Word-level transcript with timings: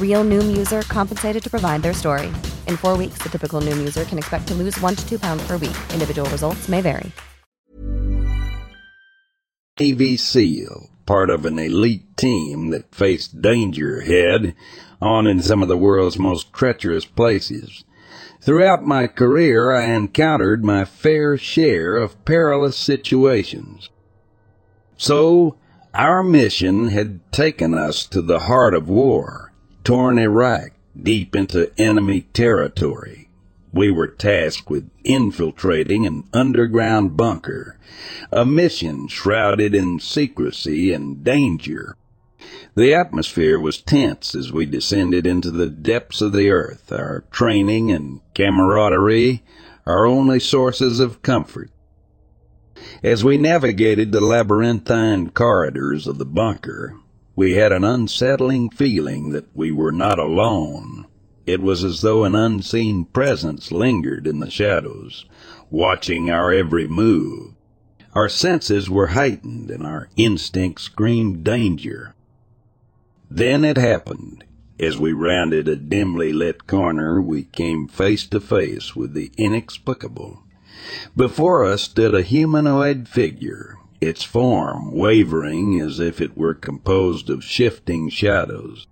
Real 0.00 0.24
Noom 0.24 0.56
user 0.56 0.82
compensated 0.82 1.40
to 1.44 1.48
provide 1.48 1.82
their 1.82 1.94
story. 1.94 2.26
In 2.66 2.76
four 2.76 2.96
weeks, 2.96 3.18
the 3.18 3.28
typical 3.28 3.60
Noom 3.60 3.78
user 3.78 4.04
can 4.04 4.18
expect 4.18 4.48
to 4.48 4.54
lose 4.54 4.76
one 4.80 4.96
to 4.96 5.08
two 5.08 5.20
pounds 5.20 5.46
per 5.46 5.56
week. 5.56 5.76
Individual 5.92 6.28
results 6.30 6.68
may 6.68 6.80
vary. 6.80 7.12
Navy 9.78 10.16
SEAL, 10.16 10.90
part 11.06 11.30
of 11.30 11.46
an 11.46 11.56
elite 11.56 12.16
team 12.16 12.70
that 12.70 12.92
faced 12.92 13.40
danger 13.40 14.00
head 14.00 14.56
on 15.00 15.28
in 15.28 15.40
some 15.40 15.62
of 15.62 15.68
the 15.68 15.76
world's 15.76 16.18
most 16.18 16.52
treacherous 16.52 17.04
places. 17.04 17.84
Throughout 18.40 18.84
my 18.84 19.06
career, 19.06 19.70
I 19.72 19.84
encountered 19.84 20.64
my 20.64 20.84
fair 20.84 21.36
share 21.36 21.96
of 21.96 22.24
perilous 22.24 22.76
situations. 22.76 23.88
So, 24.96 25.56
our 25.94 26.22
mission 26.22 26.88
had 26.88 27.30
taken 27.30 27.74
us 27.74 28.04
to 28.06 28.20
the 28.20 28.40
heart 28.40 28.74
of 28.74 28.88
war, 28.88 29.47
torn 29.84 30.18
Iraq 30.18 30.72
deep 31.00 31.36
into 31.36 31.72
enemy 31.78 32.22
territory. 32.32 33.28
We 33.72 33.90
were 33.90 34.08
tasked 34.08 34.70
with 34.70 34.90
infiltrating 35.04 36.06
an 36.06 36.24
underground 36.32 37.16
bunker, 37.16 37.78
a 38.32 38.44
mission 38.44 39.08
shrouded 39.08 39.74
in 39.74 40.00
secrecy 40.00 40.92
and 40.92 41.22
danger. 41.22 41.96
The 42.74 42.94
atmosphere 42.94 43.58
was 43.58 43.80
tense 43.80 44.34
as 44.34 44.52
we 44.52 44.64
descended 44.64 45.26
into 45.26 45.50
the 45.50 45.68
depths 45.68 46.20
of 46.20 46.32
the 46.32 46.50
earth, 46.50 46.92
our 46.92 47.24
training 47.30 47.90
and 47.90 48.20
camaraderie 48.34 49.42
our 49.88 50.06
only 50.06 50.38
sources 50.38 51.00
of 51.00 51.22
comfort. 51.22 51.70
As 53.02 53.24
we 53.24 53.38
navigated 53.38 54.12
the 54.12 54.20
labyrinthine 54.20 55.30
corridors 55.30 56.06
of 56.06 56.18
the 56.18 56.26
bunker, 56.26 56.94
we 57.38 57.52
had 57.52 57.70
an 57.70 57.84
unsettling 57.84 58.68
feeling 58.68 59.30
that 59.30 59.46
we 59.54 59.70
were 59.70 59.92
not 59.92 60.18
alone. 60.18 61.06
It 61.46 61.62
was 61.62 61.84
as 61.84 62.00
though 62.00 62.24
an 62.24 62.34
unseen 62.34 63.04
presence 63.04 63.70
lingered 63.70 64.26
in 64.26 64.40
the 64.40 64.50
shadows, 64.50 65.24
watching 65.70 66.28
our 66.30 66.52
every 66.52 66.88
move. 66.88 67.54
Our 68.12 68.28
senses 68.28 68.90
were 68.90 69.14
heightened 69.14 69.70
and 69.70 69.86
our 69.86 70.08
instincts 70.16 70.82
screamed 70.82 71.44
danger. 71.44 72.16
Then 73.30 73.64
it 73.64 73.76
happened. 73.76 74.42
As 74.80 74.98
we 74.98 75.12
rounded 75.12 75.68
a 75.68 75.76
dimly 75.76 76.32
lit 76.32 76.66
corner, 76.66 77.22
we 77.22 77.44
came 77.44 77.86
face 77.86 78.26
to 78.26 78.40
face 78.40 78.96
with 78.96 79.14
the 79.14 79.30
inexplicable. 79.36 80.42
Before 81.16 81.64
us 81.64 81.82
stood 81.82 82.16
a 82.16 82.22
humanoid 82.22 83.06
figure, 83.06 83.76
its 84.00 84.22
form 84.22 84.92
wavering 84.92 85.80
as 85.80 85.98
if 85.98 86.20
it 86.20 86.36
were 86.36 86.54
composed 86.54 87.28
of 87.28 87.44
shifting 87.44 88.08
shadows. 88.08 88.86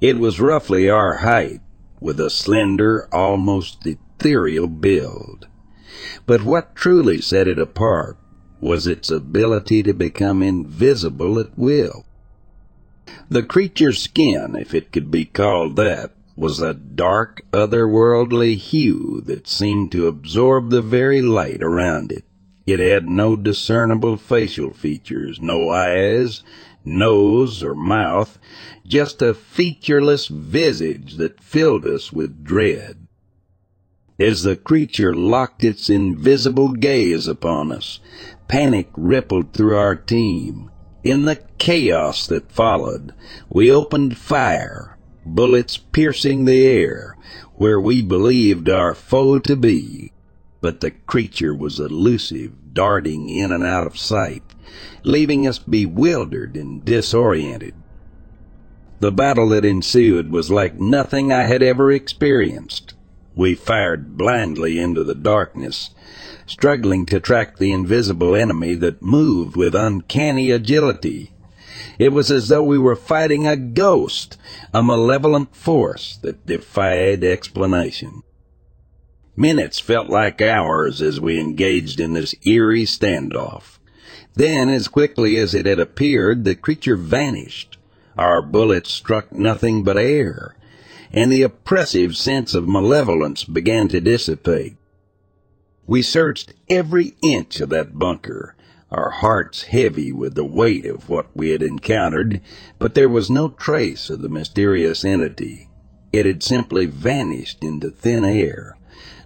It 0.00 0.18
was 0.18 0.40
roughly 0.40 0.88
our 0.88 1.18
height, 1.18 1.60
with 2.00 2.18
a 2.20 2.30
slender, 2.30 3.08
almost 3.12 3.86
ethereal 3.86 4.66
build. 4.66 5.46
But 6.26 6.42
what 6.42 6.74
truly 6.74 7.20
set 7.20 7.48
it 7.48 7.58
apart 7.58 8.16
was 8.60 8.86
its 8.86 9.10
ability 9.10 9.82
to 9.82 9.92
become 9.92 10.42
invisible 10.42 11.38
at 11.38 11.58
will. 11.58 12.04
The 13.28 13.42
creature's 13.42 13.98
skin, 13.98 14.56
if 14.56 14.74
it 14.74 14.92
could 14.92 15.10
be 15.10 15.24
called 15.24 15.76
that, 15.76 16.12
was 16.36 16.60
a 16.60 16.74
dark, 16.74 17.42
otherworldly 17.52 18.56
hue 18.56 19.22
that 19.26 19.48
seemed 19.48 19.92
to 19.92 20.06
absorb 20.06 20.70
the 20.70 20.82
very 20.82 21.20
light 21.20 21.62
around 21.62 22.12
it. 22.12 22.24
It 22.66 22.78
had 22.78 23.08
no 23.08 23.34
discernible 23.34 24.16
facial 24.16 24.72
features, 24.72 25.40
no 25.40 25.70
eyes, 25.70 26.42
nose, 26.84 27.62
or 27.62 27.74
mouth, 27.74 28.38
just 28.86 29.20
a 29.20 29.34
featureless 29.34 30.28
visage 30.28 31.16
that 31.16 31.42
filled 31.42 31.86
us 31.86 32.12
with 32.12 32.44
dread. 32.44 33.06
As 34.18 34.42
the 34.42 34.54
creature 34.54 35.14
locked 35.14 35.64
its 35.64 35.90
invisible 35.90 36.72
gaze 36.72 37.26
upon 37.26 37.72
us, 37.72 37.98
panic 38.46 38.88
rippled 38.96 39.52
through 39.52 39.76
our 39.76 39.96
team. 39.96 40.70
In 41.02 41.24
the 41.24 41.40
chaos 41.58 42.28
that 42.28 42.52
followed, 42.52 43.12
we 43.48 43.72
opened 43.72 44.16
fire, 44.16 44.96
bullets 45.26 45.76
piercing 45.76 46.44
the 46.44 46.64
air 46.64 47.16
where 47.54 47.80
we 47.80 48.02
believed 48.02 48.68
our 48.68 48.94
foe 48.94 49.38
to 49.40 49.56
be. 49.56 50.11
But 50.62 50.80
the 50.80 50.92
creature 50.92 51.54
was 51.54 51.78
elusive, 51.80 52.52
darting 52.72 53.28
in 53.28 53.52
and 53.52 53.64
out 53.64 53.86
of 53.86 53.98
sight, 53.98 54.44
leaving 55.02 55.46
us 55.46 55.58
bewildered 55.58 56.56
and 56.56 56.82
disoriented. 56.84 57.74
The 59.00 59.10
battle 59.10 59.48
that 59.48 59.64
ensued 59.64 60.30
was 60.30 60.52
like 60.52 60.78
nothing 60.78 61.32
I 61.32 61.42
had 61.42 61.64
ever 61.64 61.90
experienced. 61.90 62.94
We 63.34 63.56
fired 63.56 64.16
blindly 64.16 64.78
into 64.78 65.02
the 65.02 65.16
darkness, 65.16 65.90
struggling 66.46 67.06
to 67.06 67.18
track 67.18 67.56
the 67.58 67.72
invisible 67.72 68.36
enemy 68.36 68.74
that 68.76 69.02
moved 69.02 69.56
with 69.56 69.74
uncanny 69.74 70.52
agility. 70.52 71.32
It 71.98 72.12
was 72.12 72.30
as 72.30 72.46
though 72.46 72.62
we 72.62 72.78
were 72.78 72.94
fighting 72.94 73.48
a 73.48 73.56
ghost, 73.56 74.38
a 74.72 74.80
malevolent 74.80 75.56
force 75.56 76.18
that 76.22 76.46
defied 76.46 77.24
explanation. 77.24 78.22
Minutes 79.36 79.78
felt 79.78 80.10
like 80.10 80.42
hours 80.42 81.00
as 81.00 81.18
we 81.18 81.40
engaged 81.40 82.00
in 82.00 82.12
this 82.12 82.34
eerie 82.44 82.84
standoff. 82.84 83.78
Then, 84.34 84.68
as 84.68 84.88
quickly 84.88 85.38
as 85.38 85.54
it 85.54 85.64
had 85.64 85.78
appeared, 85.78 86.44
the 86.44 86.54
creature 86.54 86.96
vanished. 86.96 87.78
Our 88.18 88.42
bullets 88.42 88.90
struck 88.90 89.32
nothing 89.32 89.84
but 89.84 89.96
air, 89.96 90.54
and 91.10 91.32
the 91.32 91.42
oppressive 91.42 92.14
sense 92.14 92.54
of 92.54 92.68
malevolence 92.68 93.44
began 93.44 93.88
to 93.88 94.02
dissipate. 94.02 94.76
We 95.86 96.02
searched 96.02 96.52
every 96.68 97.14
inch 97.22 97.60
of 97.60 97.70
that 97.70 97.98
bunker, 97.98 98.54
our 98.90 99.10
hearts 99.10 99.62
heavy 99.62 100.12
with 100.12 100.34
the 100.34 100.44
weight 100.44 100.84
of 100.84 101.08
what 101.08 101.34
we 101.34 101.50
had 101.50 101.62
encountered, 101.62 102.42
but 102.78 102.94
there 102.94 103.08
was 103.08 103.30
no 103.30 103.48
trace 103.48 104.10
of 104.10 104.20
the 104.20 104.28
mysterious 104.28 105.06
entity. 105.06 105.70
It 106.12 106.26
had 106.26 106.42
simply 106.42 106.84
vanished 106.84 107.64
into 107.64 107.88
thin 107.88 108.26
air 108.26 108.76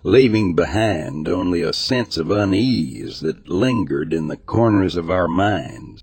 leaving 0.02 0.54
behind 0.54 1.28
only 1.28 1.62
a 1.62 1.72
sense 1.72 2.16
of 2.16 2.30
unease 2.30 3.20
that 3.20 3.48
lingered 3.48 4.12
in 4.12 4.28
the 4.28 4.36
corners 4.36 4.96
of 4.96 5.10
our 5.10 5.28
minds. 5.28 6.02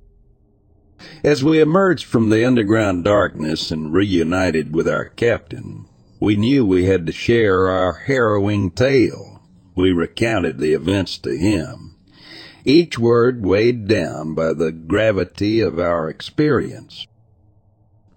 As 1.24 1.44
we 1.44 1.60
emerged 1.60 2.06
from 2.06 2.30
the 2.30 2.45
underground 2.45 3.04
darkness 3.04 3.72
and 3.72 3.94
reunited 3.94 4.74
with 4.74 4.88
our 4.88 5.06
captain, 5.06 5.86
we 6.19 6.36
knew 6.36 6.66
we 6.66 6.86
had 6.86 7.06
to 7.06 7.12
share 7.12 7.68
our 7.68 7.94
harrowing 7.94 8.72
tale. 8.72 9.42
We 9.75 9.92
recounted 9.92 10.60
the 10.60 10.74
events 10.74 11.18
to 11.19 11.36
him, 11.36 11.98
each 12.63 12.98
word 12.98 13.45
weighed 13.45 13.88
down 13.88 14.34
by 14.34 14.54
the 14.54 14.72
gravity 14.72 15.60
of 15.60 15.80
our 15.80 16.10
experience. 16.10 17.07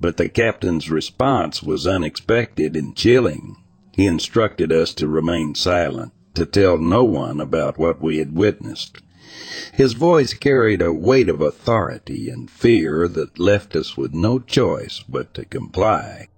But 0.01 0.19
the 0.19 0.29
captain's 0.29 0.91
response 0.91 1.63
was 1.63 1.87
unexpected 1.87 2.77
and 2.77 2.95
chilling. 2.95 3.57
He 3.97 4.07
instructed 4.07 4.71
us 4.71 4.93
to 4.97 5.09
remain 5.09 5.55
silent, 5.55 6.13
to 6.35 6.45
tell 6.45 6.77
no 6.77 7.03
one 7.03 7.41
about 7.41 7.79
what 7.79 7.99
we 7.99 8.19
had 8.19 8.37
witnessed. 8.37 8.99
His 9.73 9.95
voice 9.95 10.35
carried 10.35 10.83
a 10.83 10.93
weight 10.93 11.31
of 11.31 11.41
authority 11.41 12.29
and 12.29 12.51
fear 12.51 13.09
that 13.09 13.39
left 13.39 13.75
us 13.75 13.97
with 13.97 14.13
no 14.13 14.39
choice 14.39 15.03
but 15.09 15.33
to 15.33 15.47
comply. 15.47 16.29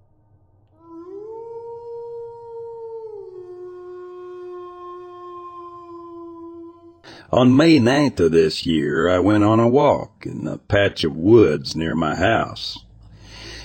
On 7.29 7.53
May 7.57 7.77
9th 7.77 8.21
of 8.21 8.31
this 8.31 8.65
year, 8.65 9.09
I 9.09 9.19
went 9.19 9.43
on 9.43 9.59
a 9.59 9.67
walk 9.67 10.25
in 10.25 10.47
a 10.47 10.59
patch 10.59 11.03
of 11.03 11.13
woods 11.13 11.75
near 11.75 11.93
my 11.93 12.15
house. 12.15 12.85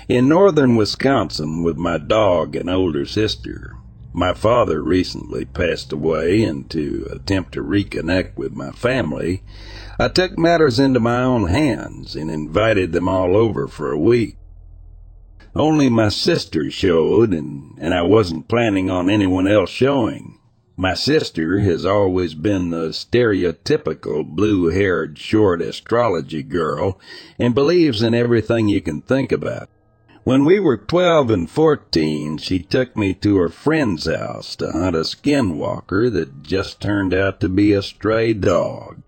In 0.09 0.29
northern 0.29 0.75
Wisconsin 0.75 1.63
with 1.63 1.77
my 1.77 1.99
dog 1.99 2.57
and 2.57 2.69
older 2.69 3.07
sister, 3.07 3.77
my 4.15 4.33
father 4.33 4.81
recently 4.81 5.45
passed 5.45 5.93
away, 5.93 6.45
and 6.45 6.71
to 6.71 7.09
attempt 7.11 7.53
to 7.53 7.63
reconnect 7.63 8.37
with 8.37 8.53
my 8.53 8.71
family, 8.71 9.43
I 9.99 10.07
took 10.09 10.39
matters 10.39 10.79
into 10.79 11.01
my 11.01 11.23
own 11.23 11.49
hands 11.49 12.15
and 12.15 12.31
invited 12.31 12.93
them 12.93 13.09
all 13.09 13.37
over 13.37 13.67
for 13.67 13.91
a 13.91 13.99
week. 13.99 14.37
Only 15.57 15.89
my 15.89 16.11
sister 16.11 16.71
showed, 16.71 17.35
and, 17.35 17.77
and 17.81 17.93
I 17.93 18.03
wasn't 18.03 18.49
planning 18.49 18.89
on 18.89 19.11
anyone 19.11 19.49
else 19.49 19.71
showing. 19.71 20.39
My 20.77 20.95
sister 20.95 21.61
has 21.61 21.85
always 21.85 22.35
been 22.35 22.71
the 22.71 22.89
stereotypical 22.89 24.25
blue-haired 24.25 25.19
short 25.19 25.61
astrology 25.61 26.43
girl 26.43 27.01
and 27.39 27.55
believes 27.55 28.03
in 28.03 28.15
everything 28.15 28.69
you 28.69 28.81
can 28.81 29.01
think 29.01 29.33
about. 29.33 29.69
When 30.25 30.47
we 30.47 30.59
were 30.59 30.79
12 30.79 31.31
and 31.31 31.51
14, 31.51 32.39
she 32.39 32.59
took 32.59 32.97
me 32.97 33.13
to 33.13 33.37
her 33.37 33.51
friend's 33.51 34.07
house 34.07 34.57
to 34.57 34.73
hunt 34.73 34.97
a 34.97 35.01
skinwalker 35.01 36.11
that 36.11 36.43
just 36.43 36.81
turned 36.81 37.13
out 37.13 37.41
to 37.41 37.49
be 37.51 37.75
a 37.75 37.83
stray 37.83 38.33
dog. 38.33 39.03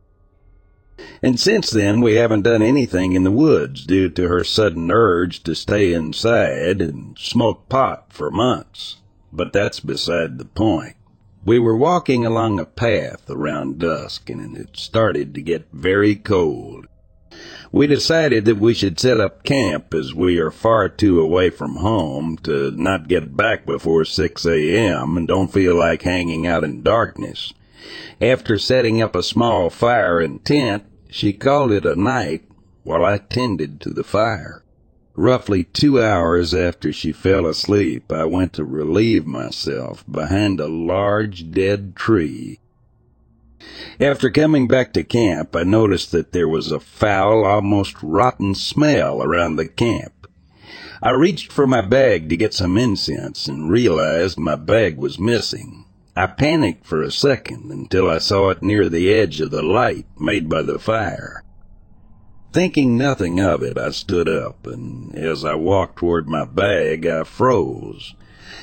And 1.22 1.40
since 1.40 1.70
then, 1.70 2.02
we 2.02 2.16
haven't 2.16 2.42
done 2.42 2.60
anything 2.60 3.14
in 3.14 3.24
the 3.24 3.30
woods 3.30 3.86
due 3.86 4.10
to 4.10 4.28
her 4.28 4.44
sudden 4.44 4.90
urge 4.90 5.42
to 5.44 5.54
stay 5.54 5.94
inside 5.94 6.82
and 6.82 7.16
smoke 7.18 7.66
pot 7.70 8.12
for 8.12 8.30
months. 8.30 8.96
But 9.32 9.54
that's 9.54 9.80
beside 9.80 10.36
the 10.36 10.44
point. 10.44 10.96
We 11.46 11.58
were 11.58 11.78
walking 11.78 12.26
along 12.26 12.60
a 12.60 12.66
path 12.66 13.30
around 13.30 13.78
dusk 13.78 14.28
and 14.28 14.54
it 14.54 14.76
started 14.76 15.34
to 15.34 15.40
get 15.40 15.68
very 15.72 16.14
cold 16.14 16.88
we 17.72 17.86
decided 17.86 18.44
that 18.44 18.58
we 18.58 18.72
should 18.72 18.98
set 18.98 19.20
up 19.20 19.42
camp 19.42 19.92
as 19.92 20.14
we 20.14 20.38
are 20.38 20.50
far 20.50 20.88
too 20.88 21.20
away 21.20 21.50
from 21.50 21.76
home 21.76 22.38
to 22.38 22.70
not 22.70 23.08
get 23.08 23.36
back 23.36 23.66
before 23.66 24.04
6 24.04 24.46
a.m. 24.46 25.16
and 25.16 25.28
don't 25.28 25.52
feel 25.52 25.74
like 25.74 26.02
hanging 26.02 26.46
out 26.46 26.64
in 26.64 26.82
darkness. 26.82 27.52
After 28.20 28.58
setting 28.58 29.02
up 29.02 29.14
a 29.14 29.22
small 29.22 29.70
fire 29.70 30.20
and 30.20 30.44
tent, 30.44 30.84
she 31.10 31.32
called 31.32 31.72
it 31.72 31.84
a 31.84 31.94
night 31.94 32.44
while 32.82 33.04
I 33.04 33.18
tended 33.18 33.80
to 33.82 33.90
the 33.90 34.04
fire. 34.04 34.62
Roughly 35.14 35.64
two 35.64 36.02
hours 36.02 36.54
after 36.54 36.92
she 36.92 37.10
fell 37.10 37.46
asleep, 37.46 38.12
I 38.12 38.24
went 38.26 38.52
to 38.54 38.64
relieve 38.64 39.26
myself 39.26 40.04
behind 40.10 40.60
a 40.60 40.68
large 40.68 41.50
dead 41.50 41.96
tree 41.96 42.60
after 44.00 44.30
coming 44.30 44.68
back 44.68 44.92
to 44.92 45.04
camp, 45.04 45.56
I 45.56 45.62
noticed 45.62 46.12
that 46.12 46.32
there 46.32 46.48
was 46.48 46.70
a 46.70 46.80
foul, 46.80 47.44
almost 47.44 48.02
rotten 48.02 48.54
smell 48.54 49.22
around 49.22 49.56
the 49.56 49.68
camp. 49.68 50.26
I 51.02 51.10
reached 51.10 51.52
for 51.52 51.66
my 51.66 51.82
bag 51.82 52.28
to 52.28 52.36
get 52.36 52.54
some 52.54 52.76
incense 52.76 53.48
and 53.48 53.70
realized 53.70 54.38
my 54.38 54.56
bag 54.56 54.96
was 54.96 55.18
missing. 55.18 55.84
I 56.16 56.26
panicked 56.26 56.86
for 56.86 57.02
a 57.02 57.10
second 57.10 57.70
until 57.70 58.10
I 58.10 58.18
saw 58.18 58.48
it 58.50 58.62
near 58.62 58.88
the 58.88 59.12
edge 59.12 59.40
of 59.40 59.50
the 59.50 59.62
light 59.62 60.06
made 60.18 60.48
by 60.48 60.62
the 60.62 60.78
fire. 60.78 61.44
Thinking 62.52 62.96
nothing 62.96 63.38
of 63.38 63.62
it, 63.62 63.76
I 63.76 63.90
stood 63.90 64.28
up, 64.28 64.66
and 64.66 65.14
as 65.14 65.44
I 65.44 65.54
walked 65.54 65.98
toward 65.98 66.26
my 66.26 66.46
bag, 66.46 67.06
I 67.06 67.24
froze. 67.24 68.14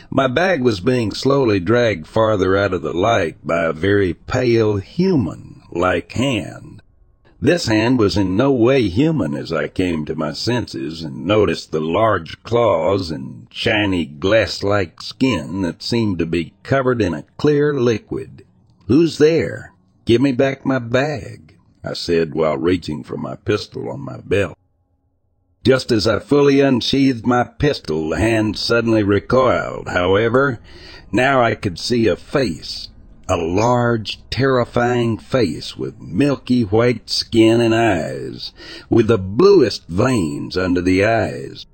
My 0.09 0.27
bag 0.27 0.61
was 0.61 0.79
being 0.79 1.11
slowly 1.11 1.59
dragged 1.59 2.07
farther 2.07 2.55
out 2.55 2.73
of 2.73 2.81
the 2.81 2.93
light 2.93 3.37
by 3.45 3.63
a 3.63 3.73
very 3.73 4.13
pale 4.13 4.77
human-like 4.77 6.11
hand. 6.11 6.81
This 7.41 7.67
hand 7.67 7.99
was 7.99 8.15
in 8.15 8.37
no 8.37 8.53
way 8.53 8.87
human 8.87 9.35
as 9.35 9.51
I 9.51 9.67
came 9.67 10.05
to 10.05 10.15
my 10.15 10.31
senses 10.31 11.01
and 11.01 11.25
noticed 11.25 11.73
the 11.73 11.81
large 11.81 12.41
claws 12.43 13.11
and 13.11 13.47
shiny 13.51 14.05
glass-like 14.05 15.01
skin 15.01 15.61
that 15.63 15.83
seemed 15.83 16.19
to 16.19 16.25
be 16.25 16.53
covered 16.63 17.01
in 17.01 17.13
a 17.13 17.25
clear 17.35 17.73
liquid. 17.73 18.45
Who's 18.87 19.17
there? 19.17 19.73
Give 20.05 20.21
me 20.21 20.31
back 20.31 20.65
my 20.65 20.79
bag, 20.79 21.57
I 21.83 21.93
said 21.95 22.33
while 22.33 22.57
reaching 22.57 23.03
for 23.03 23.17
my 23.17 23.35
pistol 23.35 23.89
on 23.89 23.99
my 23.99 24.21
belt. 24.21 24.57
Just 25.63 25.93
as 25.93 26.05
I 26.05 26.19
fully 26.19 26.59
unsheathed 26.59 27.25
my 27.25 27.45
pistol, 27.45 28.09
the 28.09 28.17
hand 28.17 28.57
suddenly 28.57 29.01
recoiled. 29.01 29.87
However, 29.87 30.59
now 31.09 31.41
I 31.41 31.55
could 31.55 31.79
see 31.79 32.07
a 32.07 32.17
face. 32.17 32.89
A 33.29 33.37
large, 33.37 34.19
terrifying 34.29 35.17
face 35.17 35.77
with 35.77 36.01
milky 36.01 36.63
white 36.63 37.09
skin 37.09 37.61
and 37.61 37.73
eyes, 37.73 38.51
with 38.89 39.07
the 39.07 39.17
bluest 39.17 39.87
veins 39.87 40.57
under 40.57 40.81
the 40.81 41.05
eyes. 41.05 41.65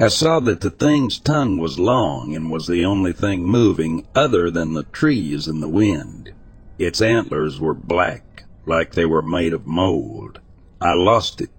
I 0.00 0.08
saw 0.08 0.40
that 0.40 0.60
the 0.60 0.70
thing's 0.70 1.20
tongue 1.20 1.58
was 1.58 1.78
long 1.78 2.34
and 2.34 2.50
was 2.50 2.66
the 2.66 2.84
only 2.84 3.12
thing 3.12 3.44
moving 3.44 4.08
other 4.16 4.50
than 4.50 4.74
the 4.74 4.82
trees 4.82 5.46
and 5.46 5.62
the 5.62 5.68
wind. 5.68 6.32
Its 6.80 7.00
antlers 7.00 7.60
were 7.60 7.74
black, 7.74 8.42
like 8.66 8.92
they 8.94 9.06
were 9.06 9.22
made 9.22 9.52
of 9.52 9.68
mold. 9.68 10.40
I 10.80 10.94
lost 10.94 11.40
it 11.40 11.55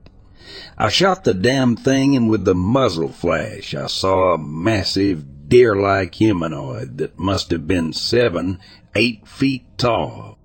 I 0.77 0.89
shot 0.89 1.23
the 1.23 1.33
damn 1.33 1.75
thing, 1.75 2.15
and 2.15 2.29
with 2.29 2.45
the 2.45 2.55
muzzle 2.55 3.09
flash, 3.09 3.73
I 3.73 3.87
saw 3.87 4.33
a 4.33 4.37
massive, 4.37 5.49
deer-like 5.49 6.15
humanoid 6.15 6.97
that 6.97 7.17
must 7.17 7.51
have 7.51 7.67
been 7.67 7.93
seven, 7.93 8.59
eight 8.95 9.27
feet 9.27 9.65
tall. 9.77 10.37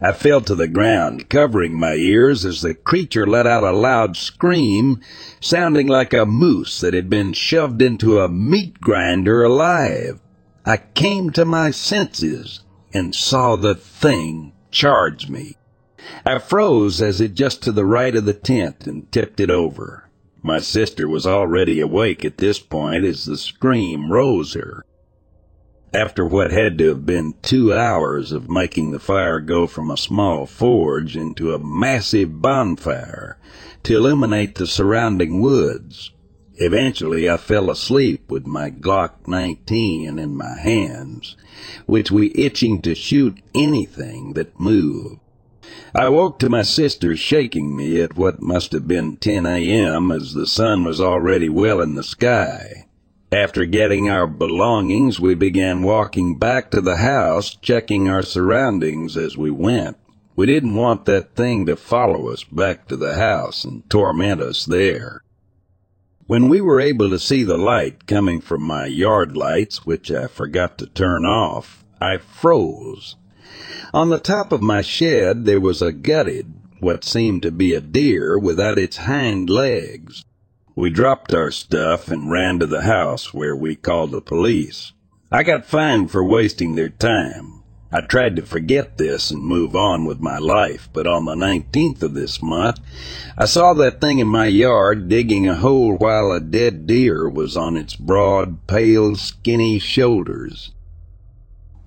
I 0.00 0.12
fell 0.12 0.40
to 0.42 0.54
the 0.54 0.68
ground, 0.68 1.28
covering 1.28 1.78
my 1.78 1.94
ears 1.94 2.44
as 2.44 2.62
the 2.62 2.74
creature 2.74 3.26
let 3.26 3.46
out 3.46 3.64
a 3.64 3.72
loud 3.72 4.16
scream, 4.16 5.00
sounding 5.40 5.88
like 5.88 6.14
a 6.14 6.24
moose 6.24 6.80
that 6.80 6.94
had 6.94 7.10
been 7.10 7.32
shoved 7.32 7.82
into 7.82 8.20
a 8.20 8.28
meat 8.28 8.80
grinder 8.80 9.42
alive. 9.42 10.20
I 10.64 10.76
came 10.76 11.30
to 11.30 11.44
my 11.44 11.72
senses 11.72 12.60
and 12.94 13.14
saw 13.14 13.56
the 13.56 13.74
thing 13.74 14.52
charge 14.70 15.28
me. 15.28 15.56
I 16.24 16.38
froze 16.38 17.02
as 17.02 17.20
it 17.20 17.34
just 17.34 17.62
to 17.62 17.72
the 17.72 17.84
right 17.84 18.14
of 18.14 18.24
the 18.24 18.32
tent 18.32 18.86
and 18.86 19.10
tipped 19.10 19.40
it 19.40 19.50
over. 19.50 20.08
My 20.42 20.60
sister 20.60 21.08
was 21.08 21.26
already 21.26 21.80
awake 21.80 22.24
at 22.24 22.38
this 22.38 22.60
point 22.60 23.04
as 23.04 23.24
the 23.24 23.36
scream 23.36 24.12
rose 24.12 24.54
her. 24.54 24.84
After 25.92 26.24
what 26.24 26.52
had 26.52 26.78
to 26.78 26.88
have 26.88 27.06
been 27.06 27.34
two 27.42 27.72
hours 27.72 28.30
of 28.30 28.50
making 28.50 28.90
the 28.90 28.98
fire 28.98 29.40
go 29.40 29.66
from 29.66 29.90
a 29.90 29.96
small 29.96 30.46
forge 30.46 31.16
into 31.16 31.52
a 31.52 31.58
massive 31.58 32.40
bonfire 32.40 33.38
to 33.82 33.96
illuminate 33.96 34.54
the 34.54 34.66
surrounding 34.66 35.40
woods, 35.40 36.12
eventually 36.56 37.28
I 37.28 37.38
fell 37.38 37.70
asleep 37.70 38.30
with 38.30 38.46
my 38.46 38.70
Glock 38.70 39.26
19 39.26 40.18
in 40.18 40.36
my 40.36 40.58
hands, 40.60 41.36
which 41.86 42.10
we 42.10 42.32
itching 42.34 42.82
to 42.82 42.94
shoot 42.94 43.38
anything 43.54 44.34
that 44.34 44.60
moved. 44.60 45.20
I 45.94 46.08
woke 46.08 46.38
to 46.38 46.48
my 46.48 46.62
sister 46.62 47.16
shaking 47.16 47.76
me 47.76 48.00
at 48.00 48.16
what 48.16 48.42
must 48.42 48.72
have 48.72 48.88
been 48.88 49.16
10 49.16 49.46
a.m. 49.46 50.10
as 50.10 50.34
the 50.34 50.46
sun 50.46 50.84
was 50.84 51.00
already 51.00 51.48
well 51.48 51.80
in 51.80 51.94
the 51.94 52.02
sky. 52.02 52.86
After 53.30 53.66
getting 53.66 54.08
our 54.08 54.26
belongings, 54.26 55.20
we 55.20 55.34
began 55.34 55.82
walking 55.82 56.38
back 56.38 56.70
to 56.70 56.80
the 56.80 56.96
house, 56.96 57.54
checking 57.54 58.08
our 58.08 58.22
surroundings 58.22 59.16
as 59.16 59.36
we 59.36 59.50
went. 59.50 59.98
We 60.34 60.46
didn't 60.46 60.76
want 60.76 61.04
that 61.04 61.34
thing 61.34 61.66
to 61.66 61.76
follow 61.76 62.28
us 62.28 62.44
back 62.44 62.88
to 62.88 62.96
the 62.96 63.16
house 63.16 63.64
and 63.64 63.82
torment 63.90 64.40
us 64.40 64.64
there. 64.64 65.22
When 66.26 66.48
we 66.48 66.60
were 66.60 66.80
able 66.80 67.10
to 67.10 67.18
see 67.18 67.42
the 67.42 67.58
light 67.58 68.06
coming 68.06 68.40
from 68.40 68.62
my 68.62 68.86
yard 68.86 69.36
lights, 69.36 69.84
which 69.84 70.10
I 70.10 70.26
forgot 70.26 70.78
to 70.78 70.86
turn 70.86 71.26
off, 71.26 71.84
I 72.00 72.18
froze. 72.18 73.16
On 73.92 74.10
the 74.10 74.18
top 74.18 74.52
of 74.52 74.62
my 74.62 74.82
shed 74.82 75.44
there 75.44 75.60
was 75.60 75.82
a 75.82 75.92
gutted, 75.92 76.52
what 76.80 77.04
seemed 77.04 77.42
to 77.42 77.50
be 77.50 77.74
a 77.74 77.80
deer 77.80 78.38
without 78.38 78.78
its 78.78 78.98
hind 78.98 79.50
legs. 79.50 80.24
We 80.76 80.90
dropped 80.90 81.34
our 81.34 81.50
stuff 81.50 82.08
and 82.08 82.30
ran 82.30 82.60
to 82.60 82.66
the 82.66 82.82
house 82.82 83.34
where 83.34 83.56
we 83.56 83.74
called 83.74 84.12
the 84.12 84.20
police. 84.20 84.92
I 85.30 85.42
got 85.42 85.66
fined 85.66 86.10
for 86.10 86.22
wasting 86.22 86.74
their 86.74 86.88
time. 86.88 87.58
I 87.90 88.02
tried 88.02 88.36
to 88.36 88.42
forget 88.42 88.98
this 88.98 89.30
and 89.30 89.42
move 89.42 89.74
on 89.74 90.04
with 90.04 90.20
my 90.20 90.36
life, 90.36 90.90
but 90.92 91.06
on 91.06 91.24
the 91.24 91.34
19th 91.34 92.02
of 92.02 92.12
this 92.14 92.42
month, 92.42 92.80
I 93.36 93.46
saw 93.46 93.72
that 93.74 94.00
thing 94.00 94.18
in 94.18 94.28
my 94.28 94.46
yard 94.46 95.08
digging 95.08 95.48
a 95.48 95.54
hole 95.54 95.96
while 95.96 96.30
a 96.30 96.38
dead 96.38 96.86
deer 96.86 97.28
was 97.28 97.56
on 97.56 97.76
its 97.78 97.96
broad, 97.96 98.66
pale, 98.66 99.16
skinny 99.16 99.78
shoulders. 99.78 100.72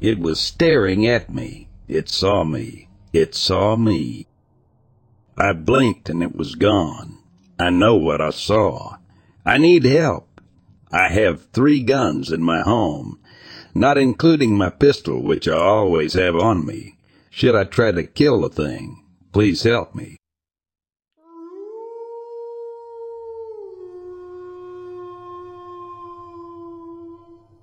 It 0.02 0.20
was 0.20 0.40
staring 0.40 1.08
at 1.08 1.34
me. 1.34 1.70
It 1.88 2.10
saw 2.10 2.44
me. 2.44 2.90
It 3.14 3.34
saw 3.34 3.78
me. 3.78 4.28
I 5.38 5.54
blinked 5.54 6.10
and 6.10 6.22
it 6.22 6.36
was 6.36 6.56
gone. 6.56 7.20
I 7.58 7.70
know 7.70 7.96
what 7.96 8.20
I 8.20 8.32
saw. 8.32 8.98
I 9.46 9.58
need 9.58 9.86
help. 9.86 10.42
I 10.92 11.08
have 11.08 11.46
three 11.54 11.82
guns 11.82 12.32
in 12.32 12.44
my 12.44 12.62
home 12.62 13.20
not 13.74 13.98
including 13.98 14.58
my 14.58 14.70
pistol, 14.70 15.22
which 15.22 15.48
I 15.48 15.56
always 15.56 16.14
have 16.14 16.36
on 16.36 16.66
me. 16.66 16.98
Should 17.30 17.56
I 17.56 17.64
try 17.64 17.92
to 17.92 18.04
kill 18.04 18.42
the 18.42 18.50
thing, 18.50 19.04
please 19.32 19.64
help 19.64 19.96
me. 19.96 20.18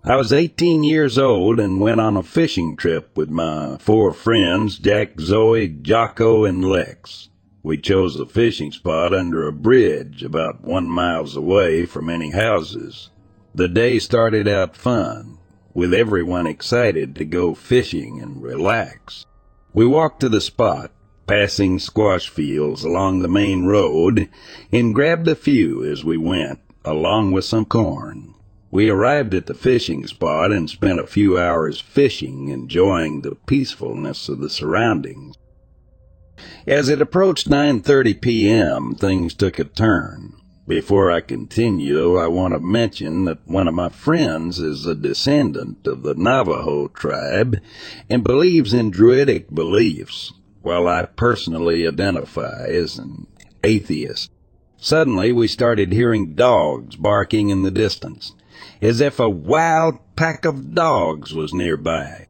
I 0.08 0.16
was 0.16 0.32
18 0.32 0.84
years 0.84 1.18
old 1.18 1.60
and 1.60 1.82
went 1.82 2.00
on 2.00 2.16
a 2.16 2.22
fishing 2.22 2.78
trip 2.78 3.14
with 3.14 3.28
my 3.28 3.76
four 3.78 4.14
friends, 4.14 4.78
Jack, 4.78 5.20
Zoe, 5.20 5.68
Jocko, 5.68 6.46
and 6.46 6.64
Lex. 6.64 7.28
We 7.62 7.76
chose 7.76 8.18
a 8.18 8.24
fishing 8.24 8.72
spot 8.72 9.12
under 9.12 9.46
a 9.46 9.52
bridge 9.52 10.22
about 10.22 10.62
one 10.62 10.88
miles 10.88 11.36
away 11.36 11.84
from 11.84 12.08
any 12.08 12.30
houses. 12.30 13.10
The 13.54 13.68
day 13.68 13.98
started 13.98 14.48
out 14.48 14.78
fun 14.78 15.36
with 15.74 15.92
everyone 15.92 16.46
excited 16.46 17.14
to 17.16 17.26
go 17.26 17.54
fishing 17.54 18.18
and 18.18 18.42
relax. 18.42 19.26
We 19.74 19.84
walked 19.84 20.20
to 20.20 20.30
the 20.30 20.40
spot, 20.40 20.90
passing 21.26 21.78
squash 21.78 22.30
fields 22.30 22.82
along 22.82 23.20
the 23.20 23.28
main 23.28 23.66
road, 23.66 24.30
and 24.72 24.94
grabbed 24.94 25.28
a 25.28 25.34
few 25.34 25.84
as 25.84 26.02
we 26.02 26.16
went, 26.16 26.60
along 26.82 27.32
with 27.32 27.44
some 27.44 27.66
corn. 27.66 28.32
We 28.70 28.90
arrived 28.90 29.34
at 29.34 29.46
the 29.46 29.54
fishing 29.54 30.06
spot 30.06 30.52
and 30.52 30.68
spent 30.68 31.00
a 31.00 31.06
few 31.06 31.38
hours 31.38 31.80
fishing, 31.80 32.48
enjoying 32.48 33.22
the 33.22 33.34
peacefulness 33.34 34.28
of 34.28 34.40
the 34.40 34.50
surroundings. 34.50 35.36
As 36.66 36.88
it 36.88 37.00
approached 37.00 37.48
9:30 37.48 38.20
p.m., 38.20 38.94
things 38.94 39.34
took 39.34 39.58
a 39.58 39.64
turn. 39.64 40.34
Before 40.68 41.10
I 41.10 41.22
continue, 41.22 42.18
I 42.18 42.26
want 42.26 42.52
to 42.52 42.60
mention 42.60 43.24
that 43.24 43.40
one 43.46 43.68
of 43.68 43.74
my 43.74 43.88
friends 43.88 44.58
is 44.58 44.84
a 44.84 44.94
descendant 44.94 45.86
of 45.86 46.02
the 46.02 46.14
Navajo 46.14 46.88
tribe 46.88 47.58
and 48.10 48.22
believes 48.22 48.74
in 48.74 48.90
Druidic 48.90 49.50
beliefs, 49.50 50.34
while 50.60 50.86
I 50.86 51.06
personally 51.06 51.88
identify 51.88 52.66
as 52.66 52.98
an 52.98 53.28
atheist. 53.64 54.30
Suddenly, 54.76 55.32
we 55.32 55.48
started 55.48 55.92
hearing 55.92 56.34
dogs 56.34 56.96
barking 56.96 57.48
in 57.48 57.62
the 57.62 57.70
distance, 57.70 58.34
as 58.80 59.00
if 59.00 59.18
a 59.18 59.28
wild 59.28 59.98
pack 60.16 60.44
of 60.44 60.74
dogs 60.74 61.34
was 61.34 61.52
nearby. 61.52 62.26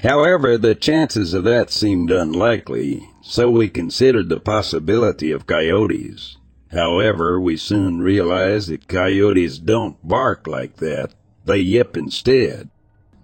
However, 0.00 0.56
the 0.56 0.74
chances 0.74 1.34
of 1.34 1.44
that 1.44 1.70
seemed 1.70 2.10
unlikely, 2.10 3.08
so 3.22 3.50
we 3.50 3.68
considered 3.68 4.28
the 4.28 4.38
possibility 4.38 5.32
of 5.32 5.46
coyotes. 5.46 6.36
However, 6.70 7.40
we 7.40 7.56
soon 7.56 8.00
realized 8.00 8.68
that 8.68 8.88
coyotes 8.88 9.58
don't 9.58 9.96
bark 10.06 10.46
like 10.46 10.76
that. 10.76 11.14
They 11.44 11.58
yip 11.58 11.96
instead. 11.96 12.68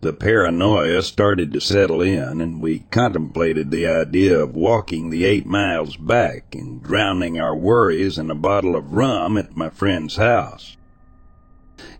The 0.01 0.13
paranoia 0.13 1.03
started 1.03 1.53
to 1.53 1.61
settle 1.61 2.03
in, 2.03 2.41
and 2.41 2.61
we 2.61 2.81
contemplated 2.91 3.71
the 3.71 3.87
idea 3.87 4.39
of 4.39 4.57
walking 4.57 5.11
the 5.11 5.25
eight 5.25 5.47
miles 5.47 5.97
back 5.97 6.55
and 6.55 6.83
drowning 6.83 7.39
our 7.39 7.57
worries 7.57 8.19
in 8.19 8.31
a 8.31 8.35
bottle 8.35 8.77
of 8.77 8.93
rum 8.93 9.39
at 9.39 9.57
my 9.57 9.71
friend's 9.71 10.17
house. 10.17 10.77